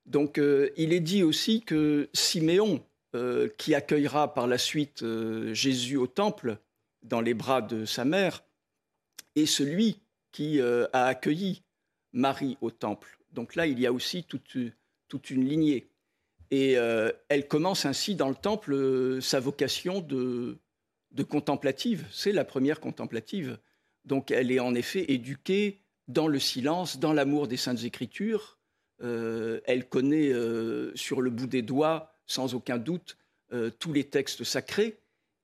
Donc 0.05 0.39
il 0.77 0.93
est 0.93 1.00
dit 1.00 1.21
aussi 1.21 1.62
que 1.62 2.09
Siméon, 2.12 2.83
qui 3.57 3.75
accueillera 3.75 4.33
par 4.33 4.47
la 4.47 4.57
suite 4.57 5.05
Jésus 5.53 5.95
au 5.95 6.07
temple, 6.07 6.57
dans 7.03 7.21
les 7.21 7.35
bras 7.35 7.62
de 7.62 7.85
sa 7.85 8.03
mère, 8.03 8.43
est 9.35 9.45
celui 9.45 10.00
qui 10.31 10.59
a 10.59 11.05
accueilli 11.05 11.62
Marie 12.13 12.57
au 12.62 12.71
temple. 12.71 13.15
Donc 13.36 13.56
là, 13.56 13.68
il 13.68 13.80
y 13.80 13.86
a 13.86 13.94
aussi 13.94 14.24
toute, 14.24 14.56
une 15.30 15.46
lignée. 15.46 15.88
Et 16.50 16.77
euh, 16.77 17.12
elle 17.30 17.48
commence 17.48 17.86
ainsi 17.86 18.15
dans 18.15 18.30
le 18.30 18.36
temple 18.36 18.74
euh, 18.74 19.22
sa 19.22 19.39
vocation 19.39 20.00
de, 20.00 20.58
de 21.12 21.24
contemplative. 21.24 22.06
C'est 22.12 22.32
la 22.32 22.46
première 22.46 22.80
contemplative. 22.80 23.60
Donc 24.06 24.32
elle 24.32 24.51
est 24.51 24.60
en 24.60 24.74
effet 24.74 25.12
éduquée 25.12 25.82
dans 26.08 26.27
le 26.27 26.39
silence, 26.39 27.00
dans 27.00 27.13
l'amour 27.13 27.48
des 27.48 27.58
saintes 27.58 27.84
écritures. 27.84 28.58
Euh, 29.01 29.60
elle 29.65 29.89
connaît 29.89 30.32
sur 30.96 31.22
le 31.22 31.30
bout 31.30 31.48
des 31.48 31.62
doigts, 31.62 32.13
sans 32.25 32.54
aucun 32.56 32.77
doute, 32.77 33.18
tous 33.80 33.94
les 33.94 34.06
textes 34.06 34.44
sacrés. 34.44 35.00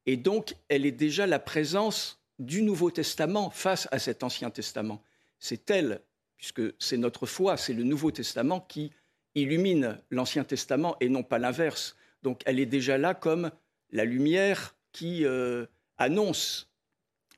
Et 0.05 0.17
donc 0.17 0.55
elle 0.69 0.86
est 0.86 0.91
déjà 0.91 1.27
la 1.27 1.39
présence 1.39 2.21
du 2.39 2.62
Nouveau 2.62 2.91
Testament 2.91 3.50
face 3.50 3.88
à 3.91 4.00
cet 4.00 4.24
Ancien 4.24 4.50
Testament. 4.50 5.03
C'est 5.39 5.69
elle, 5.71 6.01
puisque 6.41 6.74
c'est 6.79 6.98
notre 6.98 7.27
foi, 7.27 7.55
c'est 7.55 7.74
le 7.74 7.83
Nouveau 7.83 8.10
Testament 8.10 8.62
qui 8.62 8.91
illumine 9.36 10.00
l'Ancien 10.10 10.43
Testament 10.43 10.98
et 11.00 11.07
non 11.07 11.21
pas 11.21 11.38
l'inverse. 11.38 11.95
Donc 12.24 12.41
elle 12.45 12.60
est 12.60 12.65
déjà 12.65 12.98
là 12.98 13.13
comme 13.13 13.51
la 13.91 14.05
lumière 14.05 14.75
qui 14.91 15.24
euh, 15.24 15.67
annonce, 16.00 16.67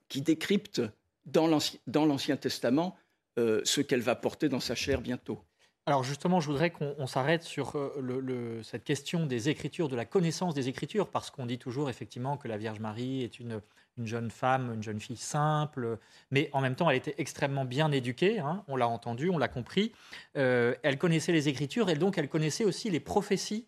qui 0.08 0.22
décrypte 0.22 0.82
dans 1.26 1.48
l'Ancien 1.48 2.38
Testament 2.38 2.96
euh, 3.38 3.60
ce 3.66 3.82
qu'elle 3.82 4.02
va 4.02 4.16
porter 4.16 4.48
dans 4.48 4.62
sa 4.62 4.74
chair 4.74 5.02
bientôt. 5.02 5.44
Alors 5.86 6.06
justement, 6.06 6.40
je 6.40 6.48
voudrais 6.48 6.72
qu'on 6.72 7.06
s'arrête 7.06 7.44
sur 7.44 7.74
euh, 7.76 8.64
cette 8.64 8.86
question 8.86 9.26
des 9.26 9.50
Écritures, 9.50 9.90
de 9.90 9.98
la 9.98 10.06
connaissance 10.06 10.54
des 10.54 10.70
Écritures, 10.70 11.10
parce 11.10 11.30
qu'on 11.30 11.46
dit 11.46 11.60
toujours 11.60 11.90
effectivement 11.90 12.38
que 12.38 12.48
la 12.48 12.56
Vierge 12.56 12.80
Marie 12.80 13.22
est 13.22 13.38
une 13.42 13.60
une 13.98 14.08
jeune 14.08 14.32
femme, 14.32 14.74
une 14.74 14.84
jeune 14.84 15.00
fille 15.00 15.18
simple, 15.18 15.98
mais 16.32 16.50
en 16.54 16.62
même 16.62 16.76
temps, 16.76 16.90
elle 16.90 16.98
était 16.98 17.16
extrêmement 17.18 17.66
bien 17.66 17.92
éduquée, 17.92 18.40
hein, 18.40 18.64
on 18.68 18.76
l'a 18.76 18.88
entendu, 18.88 19.30
on 19.30 19.38
l'a 19.38 19.48
compris. 19.48 19.92
Euh, 20.38 20.76
elle 20.84 20.98
connaissait 20.98 21.32
les 21.32 21.50
Écritures 21.50 21.90
et 21.90 21.96
donc 21.96 22.18
elle 22.18 22.30
connaissait 22.30 22.66
aussi 22.66 22.90
les 22.90 23.00
prophéties. 23.00 23.68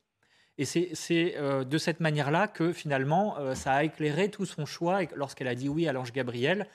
Et 0.57 0.65
c'est 0.65 1.35
euh, 1.37 1.65
de 1.65 1.77
cette 1.77 1.99
manière-là 1.99 2.47
que 2.47 2.71
finalement, 2.71 3.37
euh, 3.37 3.55
ça 3.55 3.73
a 3.73 3.83
éclairé 3.83 4.29
tout 4.29 4.45
son 4.45 4.65
choix 4.65 5.01
lorsqu'elle 5.15 5.49
a 5.49 5.55
dit 5.55 5.67
oui 5.67 5.87
à 5.87 5.93
l'ange 5.93 6.13
Gabriel 6.13 6.67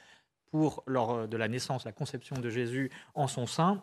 pour, 0.50 0.82
lors 0.86 1.26
de 1.26 1.36
la 1.36 1.48
naissance, 1.48 1.84
la 1.84 1.92
conception 1.92 2.36
de 2.36 2.50
Jésus 2.50 2.90
en 3.14 3.26
son 3.26 3.46
sein, 3.46 3.82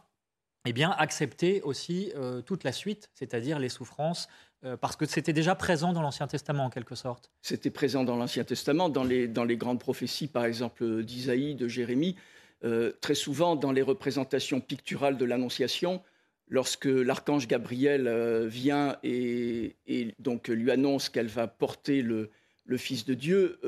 eh 0.67 0.73
bien, 0.73 0.91
accepter 0.91 1.61
aussi 1.61 2.11
toute 2.45 2.63
la 2.63 2.71
suite, 2.71 3.09
c'est-à-dire 3.13 3.59
les 3.59 3.69
souffrances 3.69 4.27
euh, 4.63 4.75
parce 4.75 4.95
que 4.95 5.05
c'était 5.05 5.33
déjà 5.33 5.53
présent 5.53 5.93
dans 5.93 6.01
l'Ancien 6.01 6.25
Testament 6.25 6.65
en 6.65 6.69
quelque 6.71 6.95
sorte. 6.95 7.29
C'était 7.41 7.69
présent 7.69 8.03
dans 8.03 8.15
l'Ancien 8.15 8.43
Testament, 8.43 8.89
dans 8.89 9.03
les, 9.03 9.27
dans 9.27 9.43
les 9.43 9.55
grandes 9.55 9.79
prophéties, 9.79 10.27
par 10.27 10.45
exemple 10.45 11.03
d'Isaïe, 11.03 11.53
de 11.53 11.67
Jérémie, 11.67 12.15
euh, 12.63 12.91
très 12.99 13.13
souvent 13.13 13.55
dans 13.55 13.71
les 13.71 13.83
représentations 13.83 14.59
picturales 14.59 15.17
de 15.17 15.25
l'Annonciation, 15.25 16.01
lorsque 16.47 16.85
l'archange 16.85 17.47
Gabriel 17.47 18.07
euh, 18.07 18.47
vient 18.47 18.97
et, 19.03 19.75
donc 20.17 20.47
lui 20.47 20.71
annonce 20.71 21.09
qu'elle 21.09 21.27
va 21.27 21.47
porter 21.47 22.01
le, 22.01 22.31
le, 22.65 22.77
Fils 22.77 23.05
de 23.05 23.13
Dieu, 23.13 23.59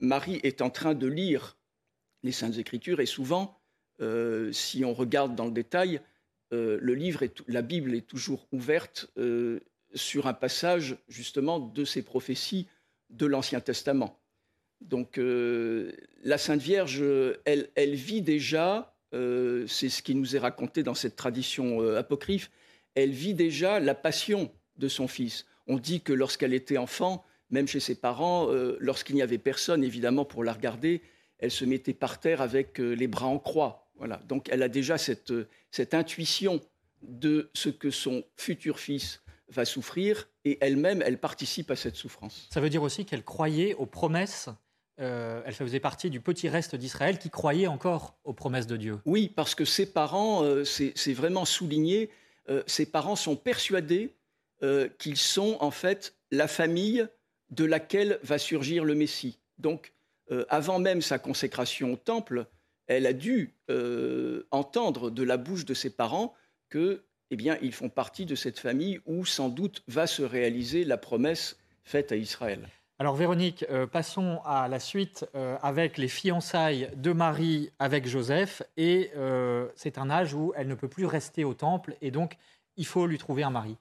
Marie 0.00 0.40
est 0.42 0.60
en 0.60 0.68
train 0.68 0.94
de 0.94 1.06
lire 1.06 1.56
les 2.22 2.32
Saintes 2.32 2.58
Écritures 2.58 3.00
et 3.00 3.06
souvent, 3.06 3.58
si 4.52 4.84
on 4.84 4.92
regarde 4.92 5.34
dans 5.34 5.46
le 5.46 5.50
détail, 5.50 6.00
le 6.50 6.94
livre, 6.94 7.24
la 7.48 7.62
Bible 7.62 7.94
est 7.94 8.06
toujours 8.06 8.46
ouverte 8.52 9.10
sur 9.94 10.26
un 10.26 10.34
passage 10.34 10.96
justement 11.08 11.58
de 11.58 11.84
ces 11.84 12.02
prophéties 12.02 12.66
de 13.10 13.26
l'Ancien 13.26 13.60
Testament. 13.60 14.20
Donc 14.80 15.18
euh, 15.18 15.92
la 16.22 16.38
Sainte 16.38 16.60
Vierge, 16.60 17.02
elle, 17.44 17.94
vit 17.94 18.22
déjà, 18.22 18.94
euh, 19.14 19.66
c'est 19.66 19.88
ce 19.88 20.02
qui 20.02 20.14
nous 20.14 20.36
est 20.36 20.38
raconté 20.38 20.82
dans 20.82 20.94
cette 20.94 21.16
tradition 21.16 21.82
euh, 21.82 21.98
apocryphe, 21.98 22.50
elle 22.94 23.10
vit 23.10 23.34
déjà 23.34 23.80
la 23.80 23.94
passion 23.94 24.50
de 24.76 24.88
son 24.88 25.08
fils. 25.08 25.46
On 25.66 25.78
dit 25.78 26.00
que 26.00 26.12
lorsqu'elle 26.12 26.54
était 26.54 26.78
enfant, 26.78 27.24
même 27.50 27.66
chez 27.66 27.80
ses 27.80 27.94
parents, 27.94 28.48
lorsqu'il 28.80 29.14
n'y 29.14 29.22
avait 29.22 29.38
personne 29.38 29.84
évidemment 29.84 30.24
pour 30.24 30.42
la 30.42 30.52
regarder, 30.52 31.02
elle 31.38 31.50
se 31.50 31.64
mettait 31.64 31.94
par 31.94 32.18
terre 32.18 32.40
avec 32.40 32.78
les 32.78 33.06
bras 33.06 33.26
en 33.26 33.38
croix. 33.38 33.85
Voilà. 33.98 34.18
Donc 34.28 34.48
elle 34.50 34.62
a 34.62 34.68
déjà 34.68 34.98
cette, 34.98 35.32
cette 35.70 35.94
intuition 35.94 36.60
de 37.02 37.50
ce 37.54 37.68
que 37.68 37.90
son 37.90 38.24
futur 38.36 38.78
fils 38.78 39.22
va 39.48 39.64
souffrir 39.64 40.28
et 40.44 40.58
elle-même, 40.60 41.02
elle 41.02 41.18
participe 41.18 41.70
à 41.70 41.76
cette 41.76 41.96
souffrance. 41.96 42.48
Ça 42.52 42.60
veut 42.60 42.70
dire 42.70 42.82
aussi 42.82 43.04
qu'elle 43.04 43.24
croyait 43.24 43.74
aux 43.74 43.86
promesses. 43.86 44.48
Euh, 44.98 45.42
elle 45.44 45.54
faisait 45.54 45.80
partie 45.80 46.08
du 46.08 46.20
petit 46.20 46.48
reste 46.48 46.74
d'Israël 46.74 47.18
qui 47.18 47.30
croyait 47.30 47.66
encore 47.66 48.16
aux 48.24 48.32
promesses 48.32 48.66
de 48.66 48.76
Dieu. 48.76 48.98
Oui, 49.04 49.30
parce 49.34 49.54
que 49.54 49.64
ses 49.64 49.86
parents, 49.86 50.42
euh, 50.42 50.64
c'est 50.64 51.12
vraiment 51.12 51.44
souligné, 51.44 52.10
euh, 52.48 52.62
ses 52.66 52.86
parents 52.86 53.16
sont 53.16 53.36
persuadés 53.36 54.12
qu'ils 54.98 55.18
sont 55.18 55.58
en 55.60 55.70
fait 55.70 56.16
la 56.30 56.48
famille 56.48 57.06
de 57.50 57.66
laquelle 57.66 58.18
va 58.22 58.38
surgir 58.38 58.86
le 58.86 58.94
Messie. 58.94 59.38
Donc, 59.58 59.92
avant 60.48 60.78
même 60.78 61.02
sa 61.02 61.18
consécration 61.18 61.92
au 61.92 61.96
temple, 61.96 62.46
elle 62.86 63.06
a 63.06 63.12
dû 63.12 63.54
entendre 64.50 65.10
de 65.10 65.22
la 65.22 65.36
bouche 65.36 65.64
de 65.64 65.74
ses 65.74 65.90
parents 65.90 66.34
que 66.68 67.02
eh 67.30 67.36
bien, 67.36 67.58
ils 67.62 67.72
font 67.72 67.88
partie 67.88 68.26
de 68.26 68.34
cette 68.34 68.58
famille 68.58 69.00
où 69.06 69.24
sans 69.24 69.48
doute 69.48 69.82
va 69.88 70.06
se 70.06 70.22
réaliser 70.22 70.84
la 70.84 70.96
promesse 70.96 71.56
faite 71.82 72.12
à 72.12 72.16
Israël. 72.16 72.68
Alors 72.98 73.14
Véronique, 73.14 73.64
euh, 73.68 73.86
passons 73.86 74.40
à 74.44 74.68
la 74.68 74.80
suite 74.80 75.26
euh, 75.34 75.58
avec 75.62 75.98
les 75.98 76.08
fiançailles 76.08 76.90
de 76.96 77.12
Marie 77.12 77.70
avec 77.78 78.06
Joseph. 78.06 78.62
Et 78.76 79.10
euh, 79.16 79.68
c'est 79.74 79.98
un 79.98 80.08
âge 80.08 80.32
où 80.32 80.52
elle 80.56 80.68
ne 80.68 80.74
peut 80.74 80.88
plus 80.88 81.04
rester 81.04 81.44
au 81.44 81.52
temple 81.52 81.96
et 82.00 82.10
donc 82.10 82.38
il 82.76 82.86
faut 82.86 83.06
lui 83.06 83.18
trouver 83.18 83.42
un 83.42 83.50
mari. 83.50 83.76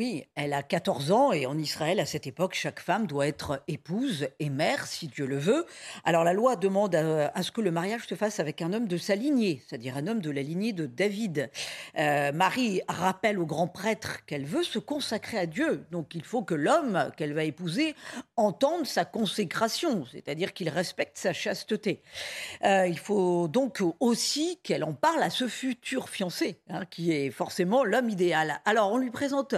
Oui, 0.00 0.24
elle 0.34 0.54
a 0.54 0.62
14 0.62 1.12
ans 1.12 1.30
et 1.30 1.44
en 1.44 1.58
Israël, 1.58 2.00
à 2.00 2.06
cette 2.06 2.26
époque, 2.26 2.54
chaque 2.54 2.80
femme 2.80 3.06
doit 3.06 3.26
être 3.26 3.62
épouse 3.68 4.28
et 4.38 4.48
mère, 4.48 4.86
si 4.86 5.08
Dieu 5.08 5.26
le 5.26 5.36
veut. 5.36 5.66
Alors 6.06 6.24
la 6.24 6.32
loi 6.32 6.56
demande 6.56 6.94
à, 6.94 7.42
ce 7.42 7.50
que 7.50 7.60
le 7.60 7.70
mariage 7.70 8.06
se 8.06 8.14
fasse 8.14 8.40
avec 8.40 8.62
un 8.62 8.72
homme 8.72 8.88
de 8.88 8.96
sa 8.96 9.14
lignée, 9.14 9.62
c'est-à-dire 9.68 9.98
un 9.98 10.06
homme 10.06 10.22
de 10.22 10.30
la 10.30 10.40
lignée 10.40 10.72
de 10.72 10.86
David. 10.86 11.50
Euh, 11.98 12.32
Marie 12.32 12.80
rappelle 12.88 13.38
au 13.38 13.44
grand 13.44 13.68
prêtre 13.68 14.24
qu'elle 14.24 14.46
veut 14.46 14.62
se 14.62 14.78
consacrer 14.78 15.36
à 15.36 15.44
Dieu, 15.44 15.84
donc 15.90 16.14
il 16.14 16.24
faut 16.24 16.40
que 16.40 16.54
l'homme 16.54 17.10
qu'elle 17.18 17.34
va 17.34 17.44
épouser 17.44 17.94
entende 18.38 18.86
sa 18.86 19.04
consécration, 19.04 20.06
c'est-à-dire 20.10 20.54
qu'il 20.54 20.70
respecte 20.70 21.18
sa 21.18 21.34
chasteté. 21.34 22.00
Euh, 22.64 22.86
il 22.86 22.98
faut 22.98 23.48
donc 23.48 23.82
aussi 24.00 24.60
qu'elle 24.62 24.84
en 24.84 24.94
parle 24.94 25.22
à 25.22 25.28
ce 25.28 25.46
futur 25.46 26.08
fiancé, 26.08 26.58
hein, 26.70 26.86
qui 26.86 27.12
est 27.12 27.30
forcément 27.30 27.84
l'homme 27.84 28.08
idéal. 28.08 28.62
Alors 28.64 28.92
on 28.92 28.96
lui 28.96 29.10
présente 29.10 29.56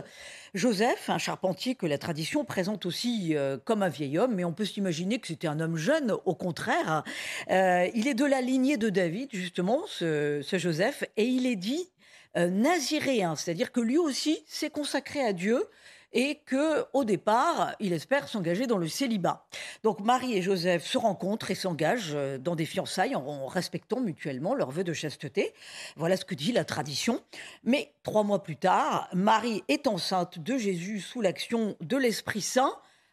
Joseph, 0.54 1.08
un 1.08 1.18
charpentier 1.18 1.74
que 1.74 1.86
la 1.86 1.98
tradition 1.98 2.44
présente 2.44 2.84
aussi 2.86 3.34
euh, 3.34 3.56
comme 3.64 3.82
un 3.82 3.88
vieil 3.88 4.18
homme, 4.18 4.34
mais 4.34 4.44
on 4.44 4.52
peut 4.52 4.64
s'imaginer 4.64 5.18
que 5.18 5.26
c'était 5.26 5.48
un 5.48 5.60
homme 5.60 5.76
jeune, 5.76 6.14
au 6.24 6.34
contraire. 6.34 7.04
Euh, 7.50 7.88
il 7.94 8.06
est 8.06 8.14
de 8.14 8.24
la 8.24 8.40
lignée 8.40 8.76
de 8.76 8.90
David, 8.90 9.30
justement, 9.32 9.82
ce, 9.86 10.42
Joseph, 10.52 11.04
et 11.16 11.24
il 11.24 11.46
est 11.46 11.56
dit 11.56 11.88
euh, 12.36 12.48
naziréen, 12.48 13.36
c'est-à-dire 13.36 13.72
que 13.72 13.80
lui 13.80 13.98
aussi 13.98 14.44
s'est 14.46 14.70
consacré 14.70 15.22
à 15.22 15.32
Dieu 15.32 15.64
et 16.12 16.40
que 16.46 16.84
au 16.92 17.04
départ, 17.04 17.74
il 17.80 17.92
espère 17.92 18.28
s'engager 18.28 18.66
dans 18.66 18.78
le 18.78 18.88
célibat. 18.88 19.46
Donc 19.82 20.00
Marie 20.00 20.34
et 20.34 20.42
Joseph 20.42 20.86
se 20.86 20.98
rencontrent 20.98 21.50
et 21.50 21.54
s'engagent 21.54 22.14
euh, 22.14 22.38
dans 22.38 22.56
des 22.56 22.66
fiançailles 22.66 23.14
en 23.14 23.46
respectant 23.46 24.00
mutuellement 24.00 24.54
leurs 24.54 24.70
vœux 24.70 24.84
de 24.84 24.92
chasteté. 24.92 25.54
Voilà 25.96 26.16
ce 26.16 26.24
que 26.24 26.34
dit 26.34 26.52
la 26.52 26.64
tradition. 26.64 27.20
Mais 27.64 27.92
trois 28.02 28.22
mois 28.22 28.42
plus 28.42 28.56
tard, 28.56 29.08
Marie 29.12 29.62
est 29.68 29.86
enceinte 29.86 30.38
de 30.38 30.56
Jésus 30.56 31.00
sous 31.00 31.20
l'action 31.20 31.76
de 31.80 31.96
l'Esprit 31.96 32.42
Saint 32.42 32.72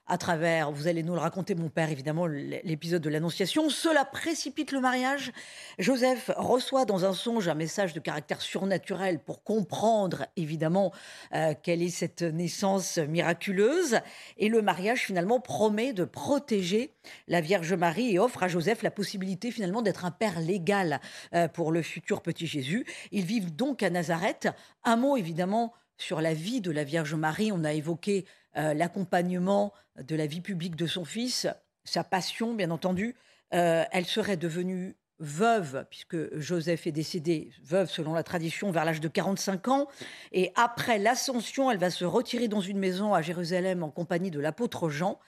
à 0.09 0.17
travers, 0.17 0.71
vous 0.71 0.87
allez 0.87 1.03
nous 1.03 1.13
le 1.13 1.19
raconter, 1.19 1.53
mon 1.53 1.69
père, 1.69 1.91
évidemment, 1.91 2.25
l'épisode 2.25 3.01
de 3.03 3.09
l'Annonciation. 3.09 3.69
Cela 3.69 4.05
précipite 4.05 4.71
le 4.71 4.81
mariage. 4.81 5.31
Joseph 5.77 6.31
reçoit 6.35 6.85
dans 6.85 7.05
un 7.05 7.13
songe 7.13 7.47
un 7.47 7.53
message 7.53 7.93
de 7.93 7.99
caractère 7.99 8.41
surnaturel 8.41 9.19
pour 9.19 9.43
comprendre, 9.43 10.25
évidemment, 10.35 10.91
euh, 11.35 11.53
quelle 11.61 11.83
est 11.83 11.89
cette 11.89 12.23
naissance 12.23 12.97
miraculeuse. 12.97 13.99
Et 14.37 14.49
le 14.49 14.63
mariage, 14.63 15.01
finalement, 15.01 15.39
promet 15.39 15.93
de 15.93 16.05
protéger 16.05 16.91
la 17.27 17.39
Vierge 17.39 17.73
Marie 17.73 18.15
et 18.15 18.19
offre 18.19 18.41
à 18.41 18.47
Joseph 18.47 18.81
la 18.81 18.91
possibilité, 18.91 19.51
finalement, 19.51 19.83
d'être 19.83 20.05
un 20.05 20.11
père 20.11 20.39
légal 20.39 21.01
euh, 21.35 21.47
pour 21.47 21.71
le 21.71 21.83
futur 21.83 22.23
petit 22.23 22.47
Jésus. 22.47 22.83
Ils 23.11 23.25
vivent 23.25 23.55
donc 23.55 23.83
à 23.83 23.91
Nazareth. 23.91 24.47
Un 24.83 24.95
mot, 24.95 25.17
évidemment, 25.17 25.71
sur 25.97 26.19
la 26.19 26.33
vie 26.33 26.61
de 26.61 26.71
la 26.71 26.83
Vierge 26.83 27.13
Marie. 27.13 27.51
On 27.51 27.63
a 27.63 27.73
évoqué 27.73 28.25
euh, 28.59 28.73
l'accompagnement 28.73 29.73
de 29.97 30.15
la 30.15 30.25
vie 30.25 30.41
publique 30.41 30.75
de 30.75 30.87
son 30.87 31.05
fils, 31.05 31.47
sa 31.83 32.03
passion, 32.03 32.53
bien 32.53 32.71
entendu. 32.71 33.15
Euh, 33.53 33.83
elle 33.91 34.05
serait 34.05 34.37
devenue 34.37 34.95
veuve, 35.19 35.85
puisque 35.89 36.35
Joseph 36.37 36.87
est 36.87 36.91
décédé, 36.91 37.51
veuve 37.63 37.89
selon 37.89 38.13
la 38.13 38.23
tradition, 38.23 38.71
vers 38.71 38.85
l'âge 38.85 39.01
de 39.01 39.07
45 39.07 39.67
ans. 39.67 39.87
Et 40.31 40.51
après 40.55 40.97
l'ascension, 40.97 41.69
elle 41.71 41.77
va 41.77 41.89
se 41.89 42.05
retirer 42.05 42.47
dans 42.47 42.61
une 42.61 42.79
maison 42.79 43.13
à 43.13 43.21
Jérusalem 43.21 43.83
en 43.83 43.89
compagnie 43.89 44.31
de 44.31 44.39
l'apôtre 44.39 44.89
Jean. 44.89 45.19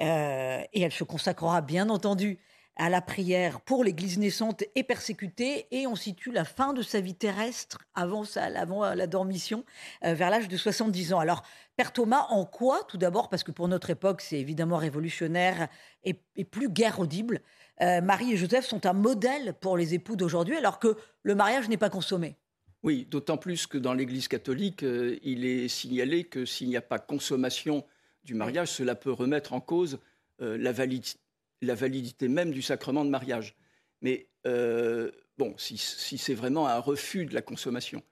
Euh, 0.00 0.62
et 0.72 0.82
elle 0.82 0.92
se 0.92 1.04
consacrera, 1.04 1.60
bien 1.60 1.88
entendu, 1.88 2.38
à 2.78 2.88
la 2.88 3.00
prière 3.00 3.60
pour 3.60 3.82
l'Église 3.82 4.18
naissante 4.18 4.62
est 4.76 4.84
persécuté 4.84 5.66
et 5.72 5.86
on 5.88 5.96
situe 5.96 6.30
la 6.30 6.44
fin 6.44 6.72
de 6.72 6.80
sa 6.80 7.00
vie 7.00 7.14
terrestre 7.14 7.78
avant, 7.94 8.22
avant 8.36 8.94
la 8.94 9.06
dormition, 9.08 9.64
euh, 10.04 10.14
vers 10.14 10.30
l'âge 10.30 10.48
de 10.48 10.56
70 10.56 11.12
ans. 11.12 11.18
Alors, 11.18 11.42
Père 11.76 11.92
Thomas, 11.92 12.26
en 12.30 12.44
quoi, 12.44 12.84
tout 12.88 12.96
d'abord, 12.96 13.28
parce 13.28 13.42
que 13.42 13.50
pour 13.50 13.66
notre 13.66 13.90
époque, 13.90 14.20
c'est 14.20 14.38
évidemment 14.38 14.76
révolutionnaire 14.76 15.68
et, 16.04 16.14
plus 16.44 16.68
guère 16.68 17.00
audible, 17.00 17.40
euh, 17.80 18.00
Marie 18.00 18.32
et 18.32 18.36
Joseph 18.36 18.64
sont 18.64 18.86
un 18.86 18.92
modèle 18.92 19.54
pour 19.60 19.76
les 19.76 19.94
époux 19.94 20.16
d'aujourd'hui, 20.16 20.56
alors 20.56 20.78
que 20.78 20.96
le 21.22 21.34
mariage 21.34 21.68
n'est 21.68 21.76
pas 21.76 21.90
consommé. 21.90 22.36
Oui, 22.84 23.06
d'autant 23.10 23.36
plus 23.36 23.66
que 23.66 23.76
dans 23.76 23.92
l'Église 23.92 24.28
catholique, 24.28 24.84
euh, 24.84 25.18
il 25.22 25.44
est 25.44 25.66
signalé 25.66 26.24
que 26.24 26.44
s'il 26.44 26.68
n'y 26.68 26.76
a 26.76 26.80
pas 26.80 27.00
consommation 27.00 27.84
du 28.22 28.34
mariage, 28.34 28.68
cela 28.68 28.94
peut 28.94 29.12
remettre 29.12 29.52
en 29.52 29.60
cause 29.60 29.98
la 30.40 30.70
validité 30.70 31.18
la 31.62 31.74
validité 31.74 32.28
même 32.28 32.50
du 32.50 32.62
sacrement 32.62 33.04
de 33.04 33.10
mariage. 33.10 33.56
Mais 34.00 34.28
euh, 34.46 35.10
bon, 35.36 35.54
si, 35.58 35.78
c'est 35.78 36.34
vraiment 36.34 36.68
un 36.68 36.78
refus 36.78 37.26
de 37.26 37.34
la 37.34 37.42
consommation, 37.42 38.02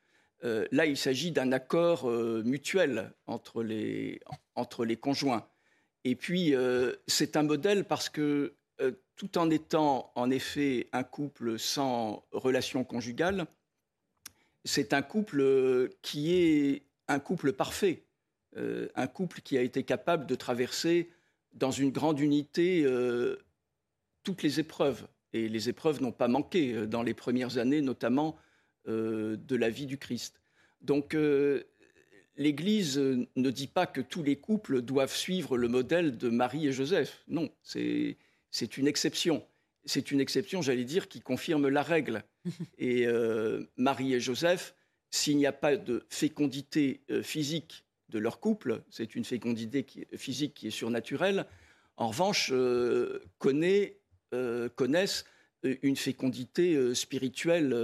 euh, 0.45 0.67
là, 0.71 0.87
il 0.87 0.97
s'agit 0.97 1.33
d'un 1.33 1.53
accord 1.53 2.09
euh, 2.09 2.43
mutuel 2.45 3.13
entre 3.27 3.63
les, 3.63 4.21
entre 4.55 4.85
les 4.85 4.97
conjoints. 4.97 5.49
Et 6.05 6.15
puis, 6.15 6.55
c'est 7.09 7.37
un 7.37 7.43
modèle 7.43 7.85
parce 7.85 8.09
que 8.09 8.55
tout 9.17 9.39
en 9.39 9.51
étant 9.51 10.13
en 10.15 10.31
effet 10.31 10.89
un 10.93 11.03
couple 11.03 11.59
sans 11.59 12.25
relation 12.31 12.85
conjugale, 12.85 13.47
c'est 14.65 14.93
un 14.93 15.03
couple 15.03 15.89
qui 16.03 16.33
est 16.33 16.83
un 17.09 17.19
couple 17.19 17.53
parfait, 17.53 18.05
un 18.55 19.07
couple 19.09 19.41
qui 19.41 19.59
a 19.59 19.63
été 19.63 19.83
capable 19.83 20.27
de 20.27 20.37
traverser 20.37 21.11
dans 21.57 21.71
une 21.71 21.91
grande 21.91 22.21
unité 22.21 22.85
euh, 22.85 23.37
toutes 24.23 24.43
les 24.43 24.61
épreuves. 24.61 25.07
Et 25.33 25.49
les 25.49 25.69
épreuves 25.69 26.01
n'ont 26.01 26.13
pas 26.13 26.29
manqué 26.29 26.73
euh, 26.73 26.87
dans 26.87 27.03
les 27.03 27.15
premières 27.15 27.59
années, 27.59 27.81
notamment 27.81 28.37
euh, 28.89 29.37
de 29.37 29.57
la 29.57 29.71
vie 29.71 29.87
du 29.87 29.99
Christ. 29.99 30.41
Donc 30.83 31.17
l'Église 32.37 32.99
ne 32.99 33.51
dit 33.51 33.67
pas 33.67 33.87
que 33.87 34.01
tous 34.01 34.23
les 34.23 34.37
couples 34.37 34.83
doivent 34.83 35.15
suivre 35.15 35.57
le 35.57 35.69
modèle 35.69 36.17
de 36.17 36.29
Marie 36.29 36.69
et 36.69 36.73
Joseph. 36.73 37.25
Non, 37.27 37.51
c'est 37.63 38.17
une 38.77 38.87
exception. 38.87 39.45
C'est 39.87 40.13
une 40.13 40.21
exception, 40.21 40.63
j'allais 40.63 40.85
dire, 40.85 41.09
qui 41.09 41.21
confirme 41.21 41.69
la 41.69 41.83
règle. 41.83 42.23
Et 42.79 43.07
Marie 43.77 44.15
et 44.15 44.21
Joseph, 44.21 44.77
s'il 45.11 45.39
n'y 45.39 45.47
a 45.47 45.53
pas 45.53 45.77
de 45.77 46.05
fécondité 46.11 47.01
physique 47.23 47.86
de 48.09 48.19
leur 48.19 48.41
couple, 48.41 48.83
c'est 48.91 49.15
une 49.15 49.25
fécondité 49.25 49.85
physique 50.17 50.55
qui 50.55 50.69
est 50.69 50.71
surnaturelle, 50.71 51.47
en 51.97 52.09
revanche, 52.09 52.51
euh, 52.53 53.23
euh, 54.35 54.69
connaissent 54.77 55.25
une 55.83 55.97
fécondité 55.97 56.75
euh, 56.75 56.95
spirituelle 56.95 57.75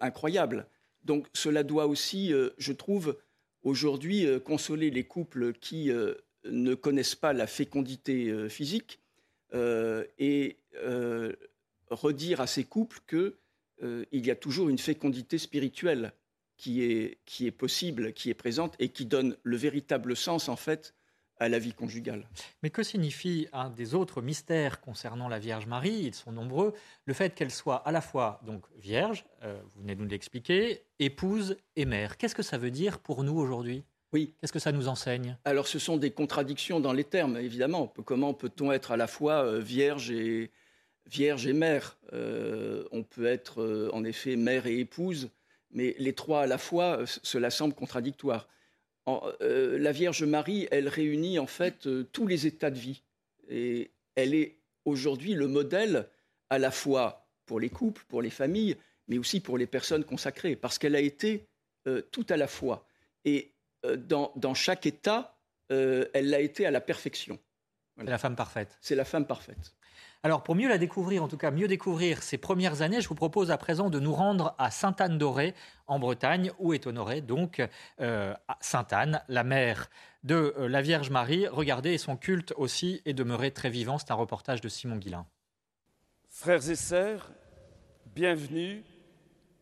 incroyable. 0.00 0.66
Donc 1.04 1.26
cela 1.32 1.62
doit 1.62 1.86
aussi, 1.86 2.32
je 2.58 2.72
trouve, 2.72 3.18
aujourd'hui 3.62 4.26
consoler 4.44 4.90
les 4.90 5.04
couples 5.04 5.52
qui 5.52 5.90
ne 6.44 6.74
connaissent 6.74 7.16
pas 7.16 7.32
la 7.32 7.48
fécondité 7.48 8.48
physique 8.48 9.00
et 9.52 10.58
redire 11.90 12.40
à 12.40 12.46
ces 12.46 12.62
couples 12.62 13.00
qu'il 13.08 14.26
y 14.26 14.30
a 14.30 14.36
toujours 14.36 14.68
une 14.68 14.78
fécondité 14.78 15.38
spirituelle 15.38 16.12
qui 16.62 16.84
est, 16.84 17.18
qui 17.26 17.48
est 17.48 17.56
possible, 17.64 18.12
qui 18.12 18.30
est 18.30 18.34
présente 18.34 18.74
et 18.78 18.90
qui 18.90 19.04
donne 19.04 19.36
le 19.42 19.56
véritable 19.56 20.14
sens, 20.14 20.48
en 20.48 20.54
fait, 20.54 20.94
à 21.38 21.48
la 21.48 21.58
vie 21.58 21.72
conjugale. 21.72 22.28
Mais 22.62 22.70
que 22.70 22.84
signifie 22.84 23.48
un 23.52 23.68
des 23.68 23.94
autres 23.94 24.22
mystères 24.22 24.80
concernant 24.80 25.28
la 25.28 25.40
Vierge 25.40 25.66
Marie? 25.66 26.02
Ils 26.04 26.14
sont 26.14 26.30
nombreux. 26.30 26.72
Le 27.04 27.14
fait 27.14 27.34
qu'elle 27.34 27.50
soit 27.50 27.78
à 27.84 27.90
la 27.90 28.00
fois 28.00 28.40
donc 28.46 28.62
vierge, 28.78 29.24
euh, 29.42 29.60
vous 29.74 29.80
venez 29.80 29.96
de 29.96 30.02
nous 30.02 30.08
l'expliquer, 30.08 30.82
épouse 31.00 31.56
et 31.74 31.84
mère. 31.84 32.16
Qu'est-ce 32.16 32.36
que 32.36 32.44
ça 32.44 32.58
veut 32.58 32.70
dire 32.70 33.00
pour 33.00 33.24
nous 33.24 33.36
aujourd'hui? 33.36 33.82
Oui. 34.12 34.32
Qu'est-ce 34.40 34.52
que 34.52 34.60
ça 34.60 34.70
nous 34.70 34.86
enseigne? 34.86 35.36
Alors, 35.44 35.66
ce 35.66 35.80
sont 35.80 35.96
des 35.96 36.12
contradictions 36.12 36.78
dans 36.78 36.92
les 36.92 37.04
termes, 37.04 37.38
évidemment. 37.38 37.92
Comment 38.04 38.34
peut-on 38.34 38.70
être 38.70 38.92
à 38.92 38.96
la 38.96 39.08
fois 39.08 39.44
euh, 39.44 39.58
vierge 39.58 40.12
et, 40.12 40.52
vierge 41.06 41.44
et 41.48 41.54
mère? 41.54 41.98
Euh, 42.12 42.84
On 42.92 43.02
peut 43.02 43.26
être 43.26 43.90
en 43.92 44.04
effet 44.04 44.36
mère 44.36 44.66
et 44.66 44.78
épouse 44.78 45.28
mais 45.72 45.94
les 45.98 46.12
trois 46.12 46.42
à 46.42 46.46
la 46.46 46.58
fois, 46.58 46.98
euh, 46.98 47.06
cela 47.06 47.50
semble 47.50 47.74
contradictoire. 47.74 48.48
Euh, 49.08 49.78
la 49.78 49.90
Vierge 49.90 50.22
Marie, 50.22 50.68
elle 50.70 50.88
réunit 50.88 51.38
en 51.38 51.46
fait 51.46 51.86
euh, 51.86 52.04
tous 52.12 52.26
les 52.26 52.46
états 52.46 52.70
de 52.70 52.78
vie. 52.78 53.02
Et 53.48 53.90
elle 54.14 54.34
est 54.34 54.58
aujourd'hui 54.84 55.34
le 55.34 55.48
modèle 55.48 56.08
à 56.50 56.58
la 56.58 56.70
fois 56.70 57.26
pour 57.46 57.58
les 57.58 57.70
couples, 57.70 58.04
pour 58.08 58.22
les 58.22 58.30
familles, 58.30 58.76
mais 59.08 59.18
aussi 59.18 59.40
pour 59.40 59.58
les 59.58 59.66
personnes 59.66 60.04
consacrées, 60.04 60.54
parce 60.54 60.78
qu'elle 60.78 60.94
a 60.94 61.00
été 61.00 61.46
tout 62.12 62.24
à 62.28 62.36
la 62.36 62.46
fois. 62.46 62.86
Et 63.24 63.52
dans, 63.82 64.32
dans, 64.36 64.54
chaque 64.54 64.86
état, 64.86 65.36
elle 65.68 66.30
l'a 66.30 66.40
été 66.40 66.64
à 66.64 66.70
la 66.70 66.80
perfection. 66.80 67.38
C'est 67.98 68.04
la 68.04 68.18
femme 68.18 68.36
parfaite. 68.36 68.78
C'est 68.80 68.94
la 68.94 69.04
femme 69.04 69.26
parfaite. 69.26 69.74
Alors 70.24 70.44
pour 70.44 70.54
mieux 70.54 70.68
la 70.68 70.78
découvrir, 70.78 71.24
en 71.24 71.28
tout 71.28 71.36
cas 71.36 71.50
mieux 71.50 71.66
découvrir 71.66 72.22
ses 72.22 72.38
premières 72.38 72.80
années, 72.80 73.00
je 73.00 73.08
vous 73.08 73.16
propose 73.16 73.50
à 73.50 73.58
présent 73.58 73.90
de 73.90 73.98
nous 73.98 74.12
rendre 74.12 74.54
à 74.56 74.70
Sainte-Anne-d'Auray 74.70 75.52
en 75.88 75.98
Bretagne, 75.98 76.52
où 76.60 76.72
est 76.72 76.86
honorée 76.86 77.22
donc 77.22 77.60
euh, 78.00 78.32
Sainte-Anne, 78.60 79.20
la 79.26 79.42
mère 79.42 79.90
de 80.22 80.54
euh, 80.56 80.68
la 80.68 80.80
Vierge 80.80 81.10
Marie. 81.10 81.48
Regardez, 81.48 81.98
son 81.98 82.16
culte 82.16 82.54
aussi 82.56 83.02
est 83.04 83.14
demeuré 83.14 83.50
très 83.50 83.68
vivant. 83.68 83.98
C'est 83.98 84.12
un 84.12 84.14
reportage 84.14 84.60
de 84.60 84.68
Simon 84.68 84.94
Guillain. 84.94 85.26
Frères 86.28 86.70
et 86.70 86.76
sœurs, 86.76 87.32
bienvenue 88.14 88.84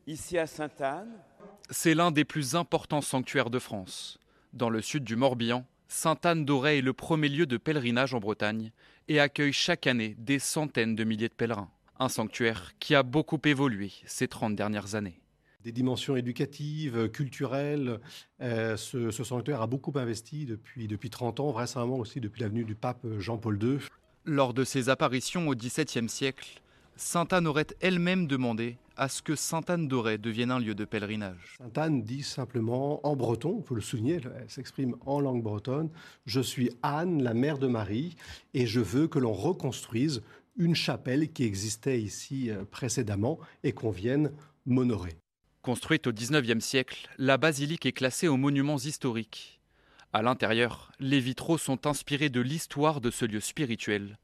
ici 0.07 0.37
à 0.37 0.47
Sainte-Anne. 0.47 1.23
C'est 1.71 1.95
l'un 1.95 2.11
des 2.11 2.27
plus 2.27 2.55
importants 2.55 3.01
sanctuaires 3.01 3.49
de 3.49 3.59
France. 3.59 4.19
Dans 4.53 4.69
le 4.69 4.83
sud 4.83 5.05
du 5.05 5.17
Morbihan, 5.17 5.65
Sainte-Anne-d'Auray 5.89 6.79
est 6.79 6.83
le 6.83 6.93
premier 6.93 7.31
lieu 7.31 7.47
de 7.47 7.57
pèlerinage 7.57 8.13
en 8.13 8.21
Bretagne 8.21 8.73
et 9.11 9.19
accueille 9.19 9.53
chaque 9.53 9.89
année 9.89 10.15
des 10.19 10.39
centaines 10.39 10.95
de 10.95 11.03
milliers 11.03 11.29
de 11.29 11.35
pèlerins. 11.35 11.69
Un 11.99 12.09
sanctuaire 12.09 12.73
qui 12.79 12.95
a 12.95 13.03
beaucoup 13.03 13.41
évolué 13.45 13.93
ces 14.07 14.29
30 14.29 14.55
dernières 14.55 14.95
années. 14.95 15.21
Des 15.65 15.73
dimensions 15.73 16.15
éducatives, 16.15 17.11
culturelles. 17.11 17.99
Euh, 18.41 18.77
ce, 18.77 19.11
sanctuaire 19.11 19.63
a 19.63 19.67
beaucoup 19.67 19.93
investi 19.97 20.47
depuis, 20.47 20.87
depuis 20.87 21.11
30 21.11 21.41
ans, 21.41 21.51
vraisemblablement 21.51 21.99
aussi 21.99 22.21
depuis 22.21 22.41
l'avenue 22.41 22.65
du 22.65 22.77
pape 22.77 23.05
Jean-Paul 23.19 23.61
II. 23.61 23.79
Lors 24.25 24.55
de 24.55 24.63
ses 24.63 24.89
apparitions 24.89 25.49
au 25.49 25.57
XVIIe 25.57 26.09
siècle, 26.09 26.63
Sainte 27.03 27.33
Anne 27.33 27.47
aurait 27.47 27.67
elle-même 27.81 28.27
demandé 28.27 28.77
à 28.95 29.09
ce 29.09 29.23
que 29.23 29.35
Sainte 29.35 29.71
Anne 29.71 29.89
d'Auray 29.89 30.19
devienne 30.19 30.51
un 30.51 30.59
lieu 30.59 30.75
de 30.75 30.85
pèlerinage. 30.85 31.57
Sainte 31.57 31.79
Anne 31.79 32.03
dit 32.03 32.23
simplement 32.23 33.05
en 33.07 33.17
breton, 33.17 33.63
il 33.63 33.67
faut 33.67 33.75
le 33.75 33.81
souligner, 33.81 34.21
elle 34.23 34.51
s'exprime 34.51 34.95
en 35.07 35.19
langue 35.19 35.43
bretonne, 35.43 35.89
je 36.27 36.43
suis 36.43 36.71
Anne, 36.83 37.23
la 37.23 37.33
mère 37.33 37.57
de 37.57 37.69
Marie, 37.69 38.17
et 38.53 38.67
je 38.67 38.81
veux 38.81 39.09
que 39.09 39.19
l'on 39.19 39.33
reconstruise 39.33 40.21
une 40.59 40.75
chapelle 40.75 41.33
qui 41.33 41.45
existait 41.45 41.99
ici 41.99 42.51
euh, 42.51 42.65
précédemment 42.71 43.39
et 43.65 43.73
qu'on 43.73 43.91
vienne 43.91 44.31
m'honorer. 44.67 45.17
Construite 45.63 46.07
au 46.07 46.13
XIXe 46.13 46.63
siècle, 46.63 47.09
la 47.17 47.39
basilique 47.39 47.87
est 47.87 47.93
classée 47.93 48.29
aux 48.29 48.37
monuments 48.37 48.77
historiques. 48.77 49.59
À 50.13 50.21
l'intérieur, 50.21 50.93
les 51.01 51.21
vitraux 51.21 51.57
sont 51.57 51.87
inspirés 51.87 52.29
de 52.29 52.43
l'histoire 52.43 53.01
de 53.01 53.11
ce 53.11 53.25
lieu 53.25 53.41
spirituel. 53.41 54.19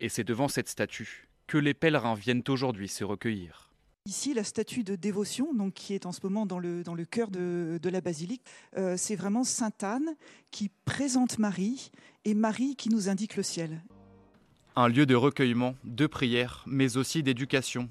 Et 0.00 0.08
c'est 0.08 0.24
devant 0.24 0.48
cette 0.48 0.68
statue 0.68 1.27
que 1.48 1.58
les 1.58 1.74
pèlerins 1.74 2.14
viennent 2.14 2.44
aujourd'hui 2.46 2.86
se 2.86 3.02
recueillir. 3.02 3.72
Ici, 4.06 4.32
la 4.32 4.44
statue 4.44 4.84
de 4.84 4.94
dévotion, 4.94 5.52
donc, 5.52 5.74
qui 5.74 5.92
est 5.92 6.06
en 6.06 6.12
ce 6.12 6.20
moment 6.22 6.46
dans 6.46 6.58
le, 6.58 6.82
dans 6.82 6.94
le 6.94 7.04
cœur 7.04 7.28
de, 7.30 7.80
la 7.82 8.00
basilique, 8.00 8.42
euh, 8.76 8.94
c'est 8.96 9.16
vraiment 9.16 9.44
Sainte 9.44 9.82
Anne 9.82 10.14
qui 10.50 10.70
présente 10.84 11.38
Marie 11.38 11.90
et 12.24 12.34
Marie 12.34 12.76
qui 12.76 12.88
nous 12.88 13.08
indique 13.08 13.36
le 13.36 13.42
ciel. 13.42 13.82
Un 14.76 14.88
lieu 14.88 15.06
de 15.06 15.14
recueillement, 15.14 15.74
de 15.84 16.06
prière, 16.06 16.62
mais 16.66 16.96
aussi 16.96 17.22
d'éducation. 17.22 17.90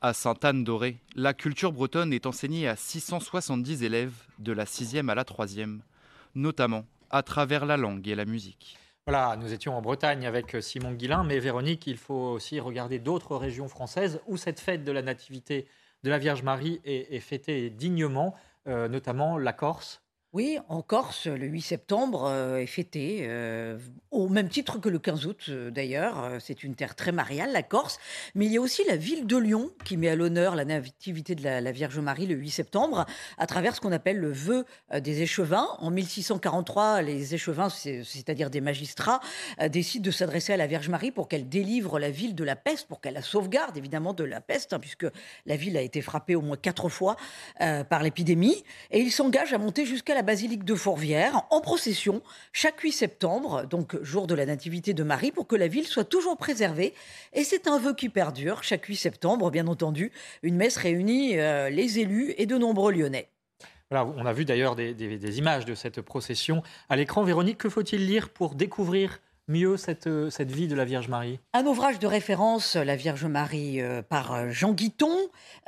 À 0.00 0.12
Sainte-Anne 0.12 0.64
dorée, 0.64 0.98
la 1.14 1.32
culture 1.32 1.72
bretonne 1.72 2.12
est 2.12 2.26
enseignée 2.26 2.68
à 2.68 2.76
670 2.76 3.84
élèves 3.84 4.14
de 4.38 4.52
la 4.52 4.64
6e 4.64 5.08
à 5.08 5.14
la 5.14 5.22
3e, 5.22 5.78
notamment 6.34 6.84
à 7.10 7.22
travers 7.22 7.64
la 7.64 7.76
langue 7.76 8.06
et 8.08 8.14
la 8.14 8.24
musique. 8.24 8.76
Voilà, 9.08 9.36
nous 9.36 9.52
étions 9.52 9.76
en 9.76 9.82
Bretagne 9.82 10.26
avec 10.26 10.54
euh, 10.54 10.60
Simon 10.60 10.92
Guillain, 10.92 11.24
mais 11.24 11.40
Véronique, 11.40 11.88
il 11.88 11.96
faut 11.96 12.14
aussi 12.14 12.60
regarder 12.60 13.00
d'autres 13.00 13.36
régions 13.36 13.66
françaises 13.66 14.20
où 14.28 14.36
cette 14.36 14.60
fête 14.60 14.84
de 14.84 14.92
la 14.92 15.02
Nativité 15.02 15.66
de 16.04 16.10
la 16.10 16.18
Vierge 16.18 16.44
Marie 16.44 16.80
est, 16.84 17.18
fêtée 17.18 17.68
dignement, 17.68 18.34
euh, 18.68 18.86
notamment 18.86 19.38
la 19.38 19.52
Corse. 19.52 20.02
Oui, 20.34 20.58
en 20.70 20.80
Corse, 20.80 21.26
le 21.26 21.46
8 21.46 21.60
septembre 21.60 22.24
euh, 22.24 22.56
est 22.56 22.66
fêté, 22.66 23.24
euh, 23.24 23.78
au 24.10 24.30
même 24.30 24.48
titre 24.48 24.78
que 24.78 24.88
le 24.88 24.98
15 24.98 25.26
août 25.26 25.44
euh, 25.50 25.70
d'ailleurs. 25.70 26.38
C'est 26.40 26.64
une 26.64 26.74
terre 26.74 26.94
très 26.96 27.12
mariale, 27.12 27.52
la 27.52 27.62
Corse. 27.62 27.98
Mais 28.34 28.46
il 28.46 28.52
y 28.52 28.56
a 28.56 28.60
aussi 28.62 28.82
la 28.88 28.96
ville 28.96 29.26
de 29.26 29.36
Lyon 29.36 29.70
qui 29.84 29.98
met 29.98 30.08
à 30.08 30.16
l'honneur 30.16 30.54
la 30.54 30.64
nativité 30.64 31.34
de 31.34 31.42
la, 31.42 31.70
Vierge 31.72 31.98
Marie 31.98 32.26
le 32.26 32.34
8 32.34 32.48
septembre 32.48 33.04
à 33.36 33.46
travers 33.46 33.76
ce 33.76 33.82
qu'on 33.82 33.92
appelle 33.92 34.16
le 34.16 34.32
vœu 34.32 34.64
des 35.00 35.20
échevins. 35.20 35.68
En 35.80 35.90
1643, 35.90 37.02
les 37.02 37.34
échevins, 37.34 37.68
c'est- 37.68 38.02
c'est-à-dire 38.02 38.48
des 38.48 38.62
magistrats, 38.62 39.20
décident 39.68 40.04
de 40.04 40.10
s'adresser 40.10 40.54
à 40.54 40.56
la 40.56 40.66
Vierge 40.66 40.88
Marie 40.88 41.10
pour 41.10 41.28
qu'elle 41.28 41.50
délivre 41.50 41.98
la 41.98 42.10
ville 42.10 42.34
de 42.34 42.44
la 42.44 42.56
peste, 42.56 42.88
pour 42.88 43.02
qu'elle 43.02 43.14
la 43.14 43.22
sauvegarde 43.22 43.76
évidemment 43.76 44.14
de 44.14 44.24
la 44.24 44.40
peste, 44.40 44.72
hein, 44.72 44.80
puisque 44.80 45.06
la 45.44 45.56
ville 45.56 45.76
a 45.76 45.82
été 45.82 46.00
frappée 46.00 46.36
au 46.36 46.40
moins 46.40 46.56
quatre 46.56 46.88
fois 46.88 47.16
par 47.58 48.02
l'épidémie. 48.02 48.64
Et 48.90 49.00
ils 49.00 49.12
s'engagent 49.12 49.52
à 49.52 49.58
monter 49.58 49.84
jusqu'à 49.84 50.14
basilique 50.22 50.64
de 50.64 50.74
Fourvière 50.74 51.42
en 51.50 51.60
procession 51.60 52.22
chaque 52.52 52.80
8 52.80 52.92
septembre, 52.92 53.64
donc 53.66 54.00
jour 54.02 54.26
de 54.26 54.34
la 54.34 54.46
nativité 54.46 54.94
de 54.94 55.02
Marie, 55.02 55.32
pour 55.32 55.46
que 55.46 55.56
la 55.56 55.68
ville 55.68 55.86
soit 55.86 56.04
toujours 56.04 56.36
préservée. 56.36 56.94
Et 57.32 57.44
c'est 57.44 57.66
un 57.68 57.78
vœu 57.78 57.94
qui 57.94 58.08
perdure. 58.08 58.62
Chaque 58.62 58.84
8 58.86 58.96
septembre, 58.96 59.50
bien 59.50 59.66
entendu, 59.66 60.12
une 60.42 60.56
messe 60.56 60.76
réunit 60.76 61.38
euh, 61.38 61.68
les 61.70 61.98
élus 61.98 62.34
et 62.38 62.46
de 62.46 62.56
nombreux 62.56 62.92
Lyonnais. 62.92 63.28
Voilà, 63.90 64.06
on 64.16 64.24
a 64.24 64.32
vu 64.32 64.44
d'ailleurs 64.46 64.74
des- 64.74 64.94
des 64.94 65.38
images 65.38 65.66
de 65.66 65.74
cette 65.74 66.00
procession 66.00 66.62
à 66.88 66.96
l'écran. 66.96 67.22
Véronique, 67.24 67.58
que 67.58 67.68
faut-il 67.68 68.06
lire 68.06 68.30
pour 68.30 68.54
découvrir 68.54 69.20
mieux 69.48 69.76
cette, 69.76 70.06
euh, 70.06 70.30
cette 70.30 70.50
vie 70.50 70.68
de 70.68 70.74
la 70.74 70.84
Vierge 70.84 71.08
Marie 71.08 71.40
Un 71.52 71.66
ouvrage 71.66 71.98
de 71.98 72.06
référence, 72.06 72.76
La 72.76 72.96
Vierge 72.96 73.24
Marie, 73.24 73.80
euh, 73.80 74.02
par 74.02 74.32
euh, 74.32 74.50
Jean 74.50 74.72
Guiton. 74.72 75.16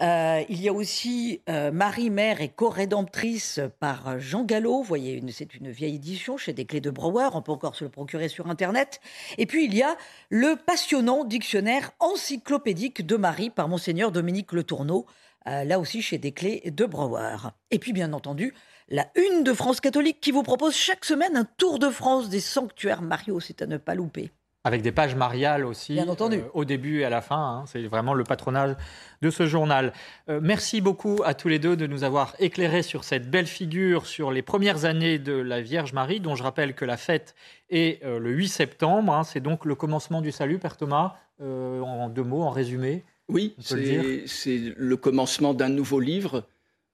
Il 0.00 0.60
y 0.60 0.68
a 0.68 0.72
aussi 0.72 1.40
Marie, 1.48 2.10
mère 2.10 2.40
et 2.40 2.48
co-rédemptrice 2.48 3.60
par 3.80 4.18
Jean 4.18 4.44
Gallo. 4.44 4.78
Vous 4.78 4.82
voyez, 4.84 5.22
c'est 5.30 5.54
une 5.54 5.70
vieille 5.70 5.96
édition 5.96 6.36
chez 6.36 6.52
Des 6.52 6.64
Clés 6.64 6.80
de 6.80 6.90
Brouwer. 6.90 7.28
On 7.34 7.42
peut 7.42 7.52
encore 7.52 7.74
se 7.76 7.84
le 7.84 7.90
procurer 7.90 8.28
sur 8.28 8.48
Internet. 8.48 9.00
Et 9.38 9.46
puis, 9.46 9.64
il 9.64 9.74
y 9.74 9.82
a 9.82 9.96
le 10.30 10.56
passionnant 10.56 11.24
dictionnaire 11.24 11.92
encyclopédique 12.00 13.06
de 13.06 13.16
Marie 13.16 13.50
par 13.50 13.68
Monseigneur 13.68 14.12
Dominique 14.12 14.52
Le 14.52 14.64
Tourneau. 14.64 15.06
là 15.46 15.78
aussi 15.78 16.02
chez 16.02 16.18
Des 16.18 16.32
Clés 16.32 16.62
de 16.66 16.84
Brouwer. 16.84 17.36
Et 17.70 17.78
puis, 17.78 17.92
bien 17.92 18.12
entendu, 18.12 18.54
la 18.88 19.06
Une 19.16 19.44
de 19.44 19.52
France 19.52 19.80
catholique 19.80 20.20
qui 20.20 20.30
vous 20.30 20.42
propose 20.42 20.74
chaque 20.74 21.04
semaine 21.04 21.36
un 21.36 21.44
tour 21.56 21.78
de 21.78 21.88
France 21.88 22.28
des 22.28 22.40
sanctuaires 22.40 23.02
Mario. 23.02 23.40
C'est 23.40 23.62
à 23.62 23.66
ne 23.66 23.76
pas 23.78 23.94
louper. 23.94 24.30
Avec 24.66 24.80
des 24.80 24.92
pages 24.92 25.14
mariales 25.14 25.66
aussi, 25.66 25.92
Bien 25.92 26.08
entendu. 26.08 26.38
euh, 26.38 26.48
au 26.54 26.64
début 26.64 27.00
et 27.00 27.04
à 27.04 27.10
la 27.10 27.20
fin. 27.20 27.36
hein. 27.36 27.64
c'est 27.66 27.82
vraiment 27.82 28.14
le 28.14 28.24
patronage 28.24 28.74
de 29.20 29.28
ce 29.28 29.44
journal. 29.46 29.92
Euh, 30.30 30.40
merci 30.42 30.80
beaucoup 30.80 31.20
à 31.22 31.34
tous 31.34 31.48
les 31.48 31.58
deux 31.58 31.76
de 31.76 31.86
nous 31.86 32.02
avoir 32.02 32.34
éclairés 32.38 32.82
sur 32.82 33.04
cette 33.04 33.30
belle 33.30 33.46
figure, 33.46 34.06
sur 34.06 34.30
les 34.32 34.40
premières 34.40 34.86
années 34.86 35.18
de 35.18 35.34
la 35.34 35.60
Vierge 35.60 35.92
Marie, 35.92 36.18
dont 36.18 36.34
je 36.34 36.42
rappelle 36.42 36.74
que 36.74 36.86
la 36.86 36.96
fête 36.96 37.34
est 37.68 38.02
euh, 38.04 38.18
le 38.18 38.30
8 38.30 38.48
septembre. 38.48 39.12
hein. 39.12 39.22
c'est 39.24 39.40
donc 39.40 39.66
le 39.66 39.74
commencement 39.74 40.22
du 40.22 40.32
salut, 40.32 40.58
Père 40.58 40.78
Thomas, 40.78 41.16
euh, 41.42 41.80
en 41.82 42.08
deux 42.08 42.22
mots, 42.24 42.42
en 42.42 42.50
résumé. 42.50 43.04
Oui, 43.28 43.54
le 43.70 44.22
c'est 44.26 44.72
le 44.76 44.96
commencement 44.96 45.52
d'un 45.52 45.68
nouveau 45.68 46.00
livre 46.00 46.46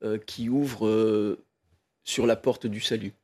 euh, 0.03 0.19
qui 0.27 0.49
ouvre 0.49 0.87
euh, 0.89 1.45
sur 2.05 2.27
la 2.27 2.37
porte 2.37 2.67
du 2.67 2.81
salut. 2.81 3.15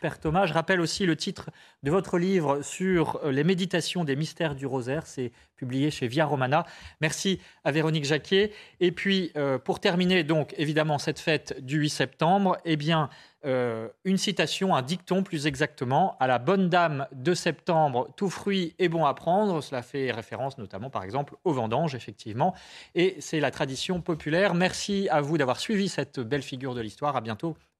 Père 0.00 0.20
Thomas, 0.20 0.46
je 0.46 0.54
rappelle 0.54 0.80
aussi 0.80 1.06
le 1.06 1.16
titre 1.16 1.50
de 1.82 1.90
votre 1.90 2.18
livre 2.18 2.62
sur 2.62 3.20
euh, 3.24 3.32
les 3.32 3.44
méditations 3.44 4.04
des 4.04 4.16
mystères 4.16 4.54
du 4.54 4.66
rosaire. 4.66 5.06
C'est 5.06 5.32
publié 5.56 5.90
chez 5.90 6.06
Via 6.06 6.24
Romana. 6.24 6.64
Merci 7.00 7.40
à 7.64 7.72
Véronique 7.72 8.04
Jacquier. 8.04 8.52
Et 8.80 8.92
puis, 8.92 9.32
euh, 9.36 9.58
pour 9.58 9.80
terminer, 9.80 10.22
donc, 10.22 10.54
évidemment, 10.56 10.98
cette 10.98 11.18
fête 11.18 11.64
du 11.64 11.78
8 11.78 11.90
septembre, 11.90 12.58
eh 12.64 12.76
bien, 12.76 13.10
euh, 13.44 13.88
une 14.04 14.18
citation, 14.18 14.76
un 14.76 14.82
dicton 14.82 15.24
plus 15.24 15.46
exactement, 15.46 16.16
à 16.20 16.28
la 16.28 16.38
bonne 16.38 16.68
dame 16.68 17.06
de 17.12 17.34
septembre, 17.34 18.08
tout 18.16 18.30
fruit 18.30 18.74
est 18.78 18.88
bon 18.88 19.04
à 19.04 19.14
prendre. 19.14 19.60
Cela 19.60 19.82
fait 19.82 20.12
référence 20.12 20.58
notamment, 20.58 20.90
par 20.90 21.02
exemple, 21.02 21.34
aux 21.44 21.52
vendanges, 21.52 21.96
effectivement. 21.96 22.54
Et 22.94 23.16
c'est 23.18 23.40
la 23.40 23.50
tradition 23.50 24.00
populaire. 24.00 24.54
Merci 24.54 25.08
à 25.10 25.20
vous 25.20 25.38
d'avoir 25.38 25.58
suivi 25.58 25.88
cette 25.88 26.20
belle 26.20 26.42
figure 26.42 26.74
de 26.76 26.80
l'histoire. 26.80 27.16
À 27.16 27.20
bientôt 27.20 27.56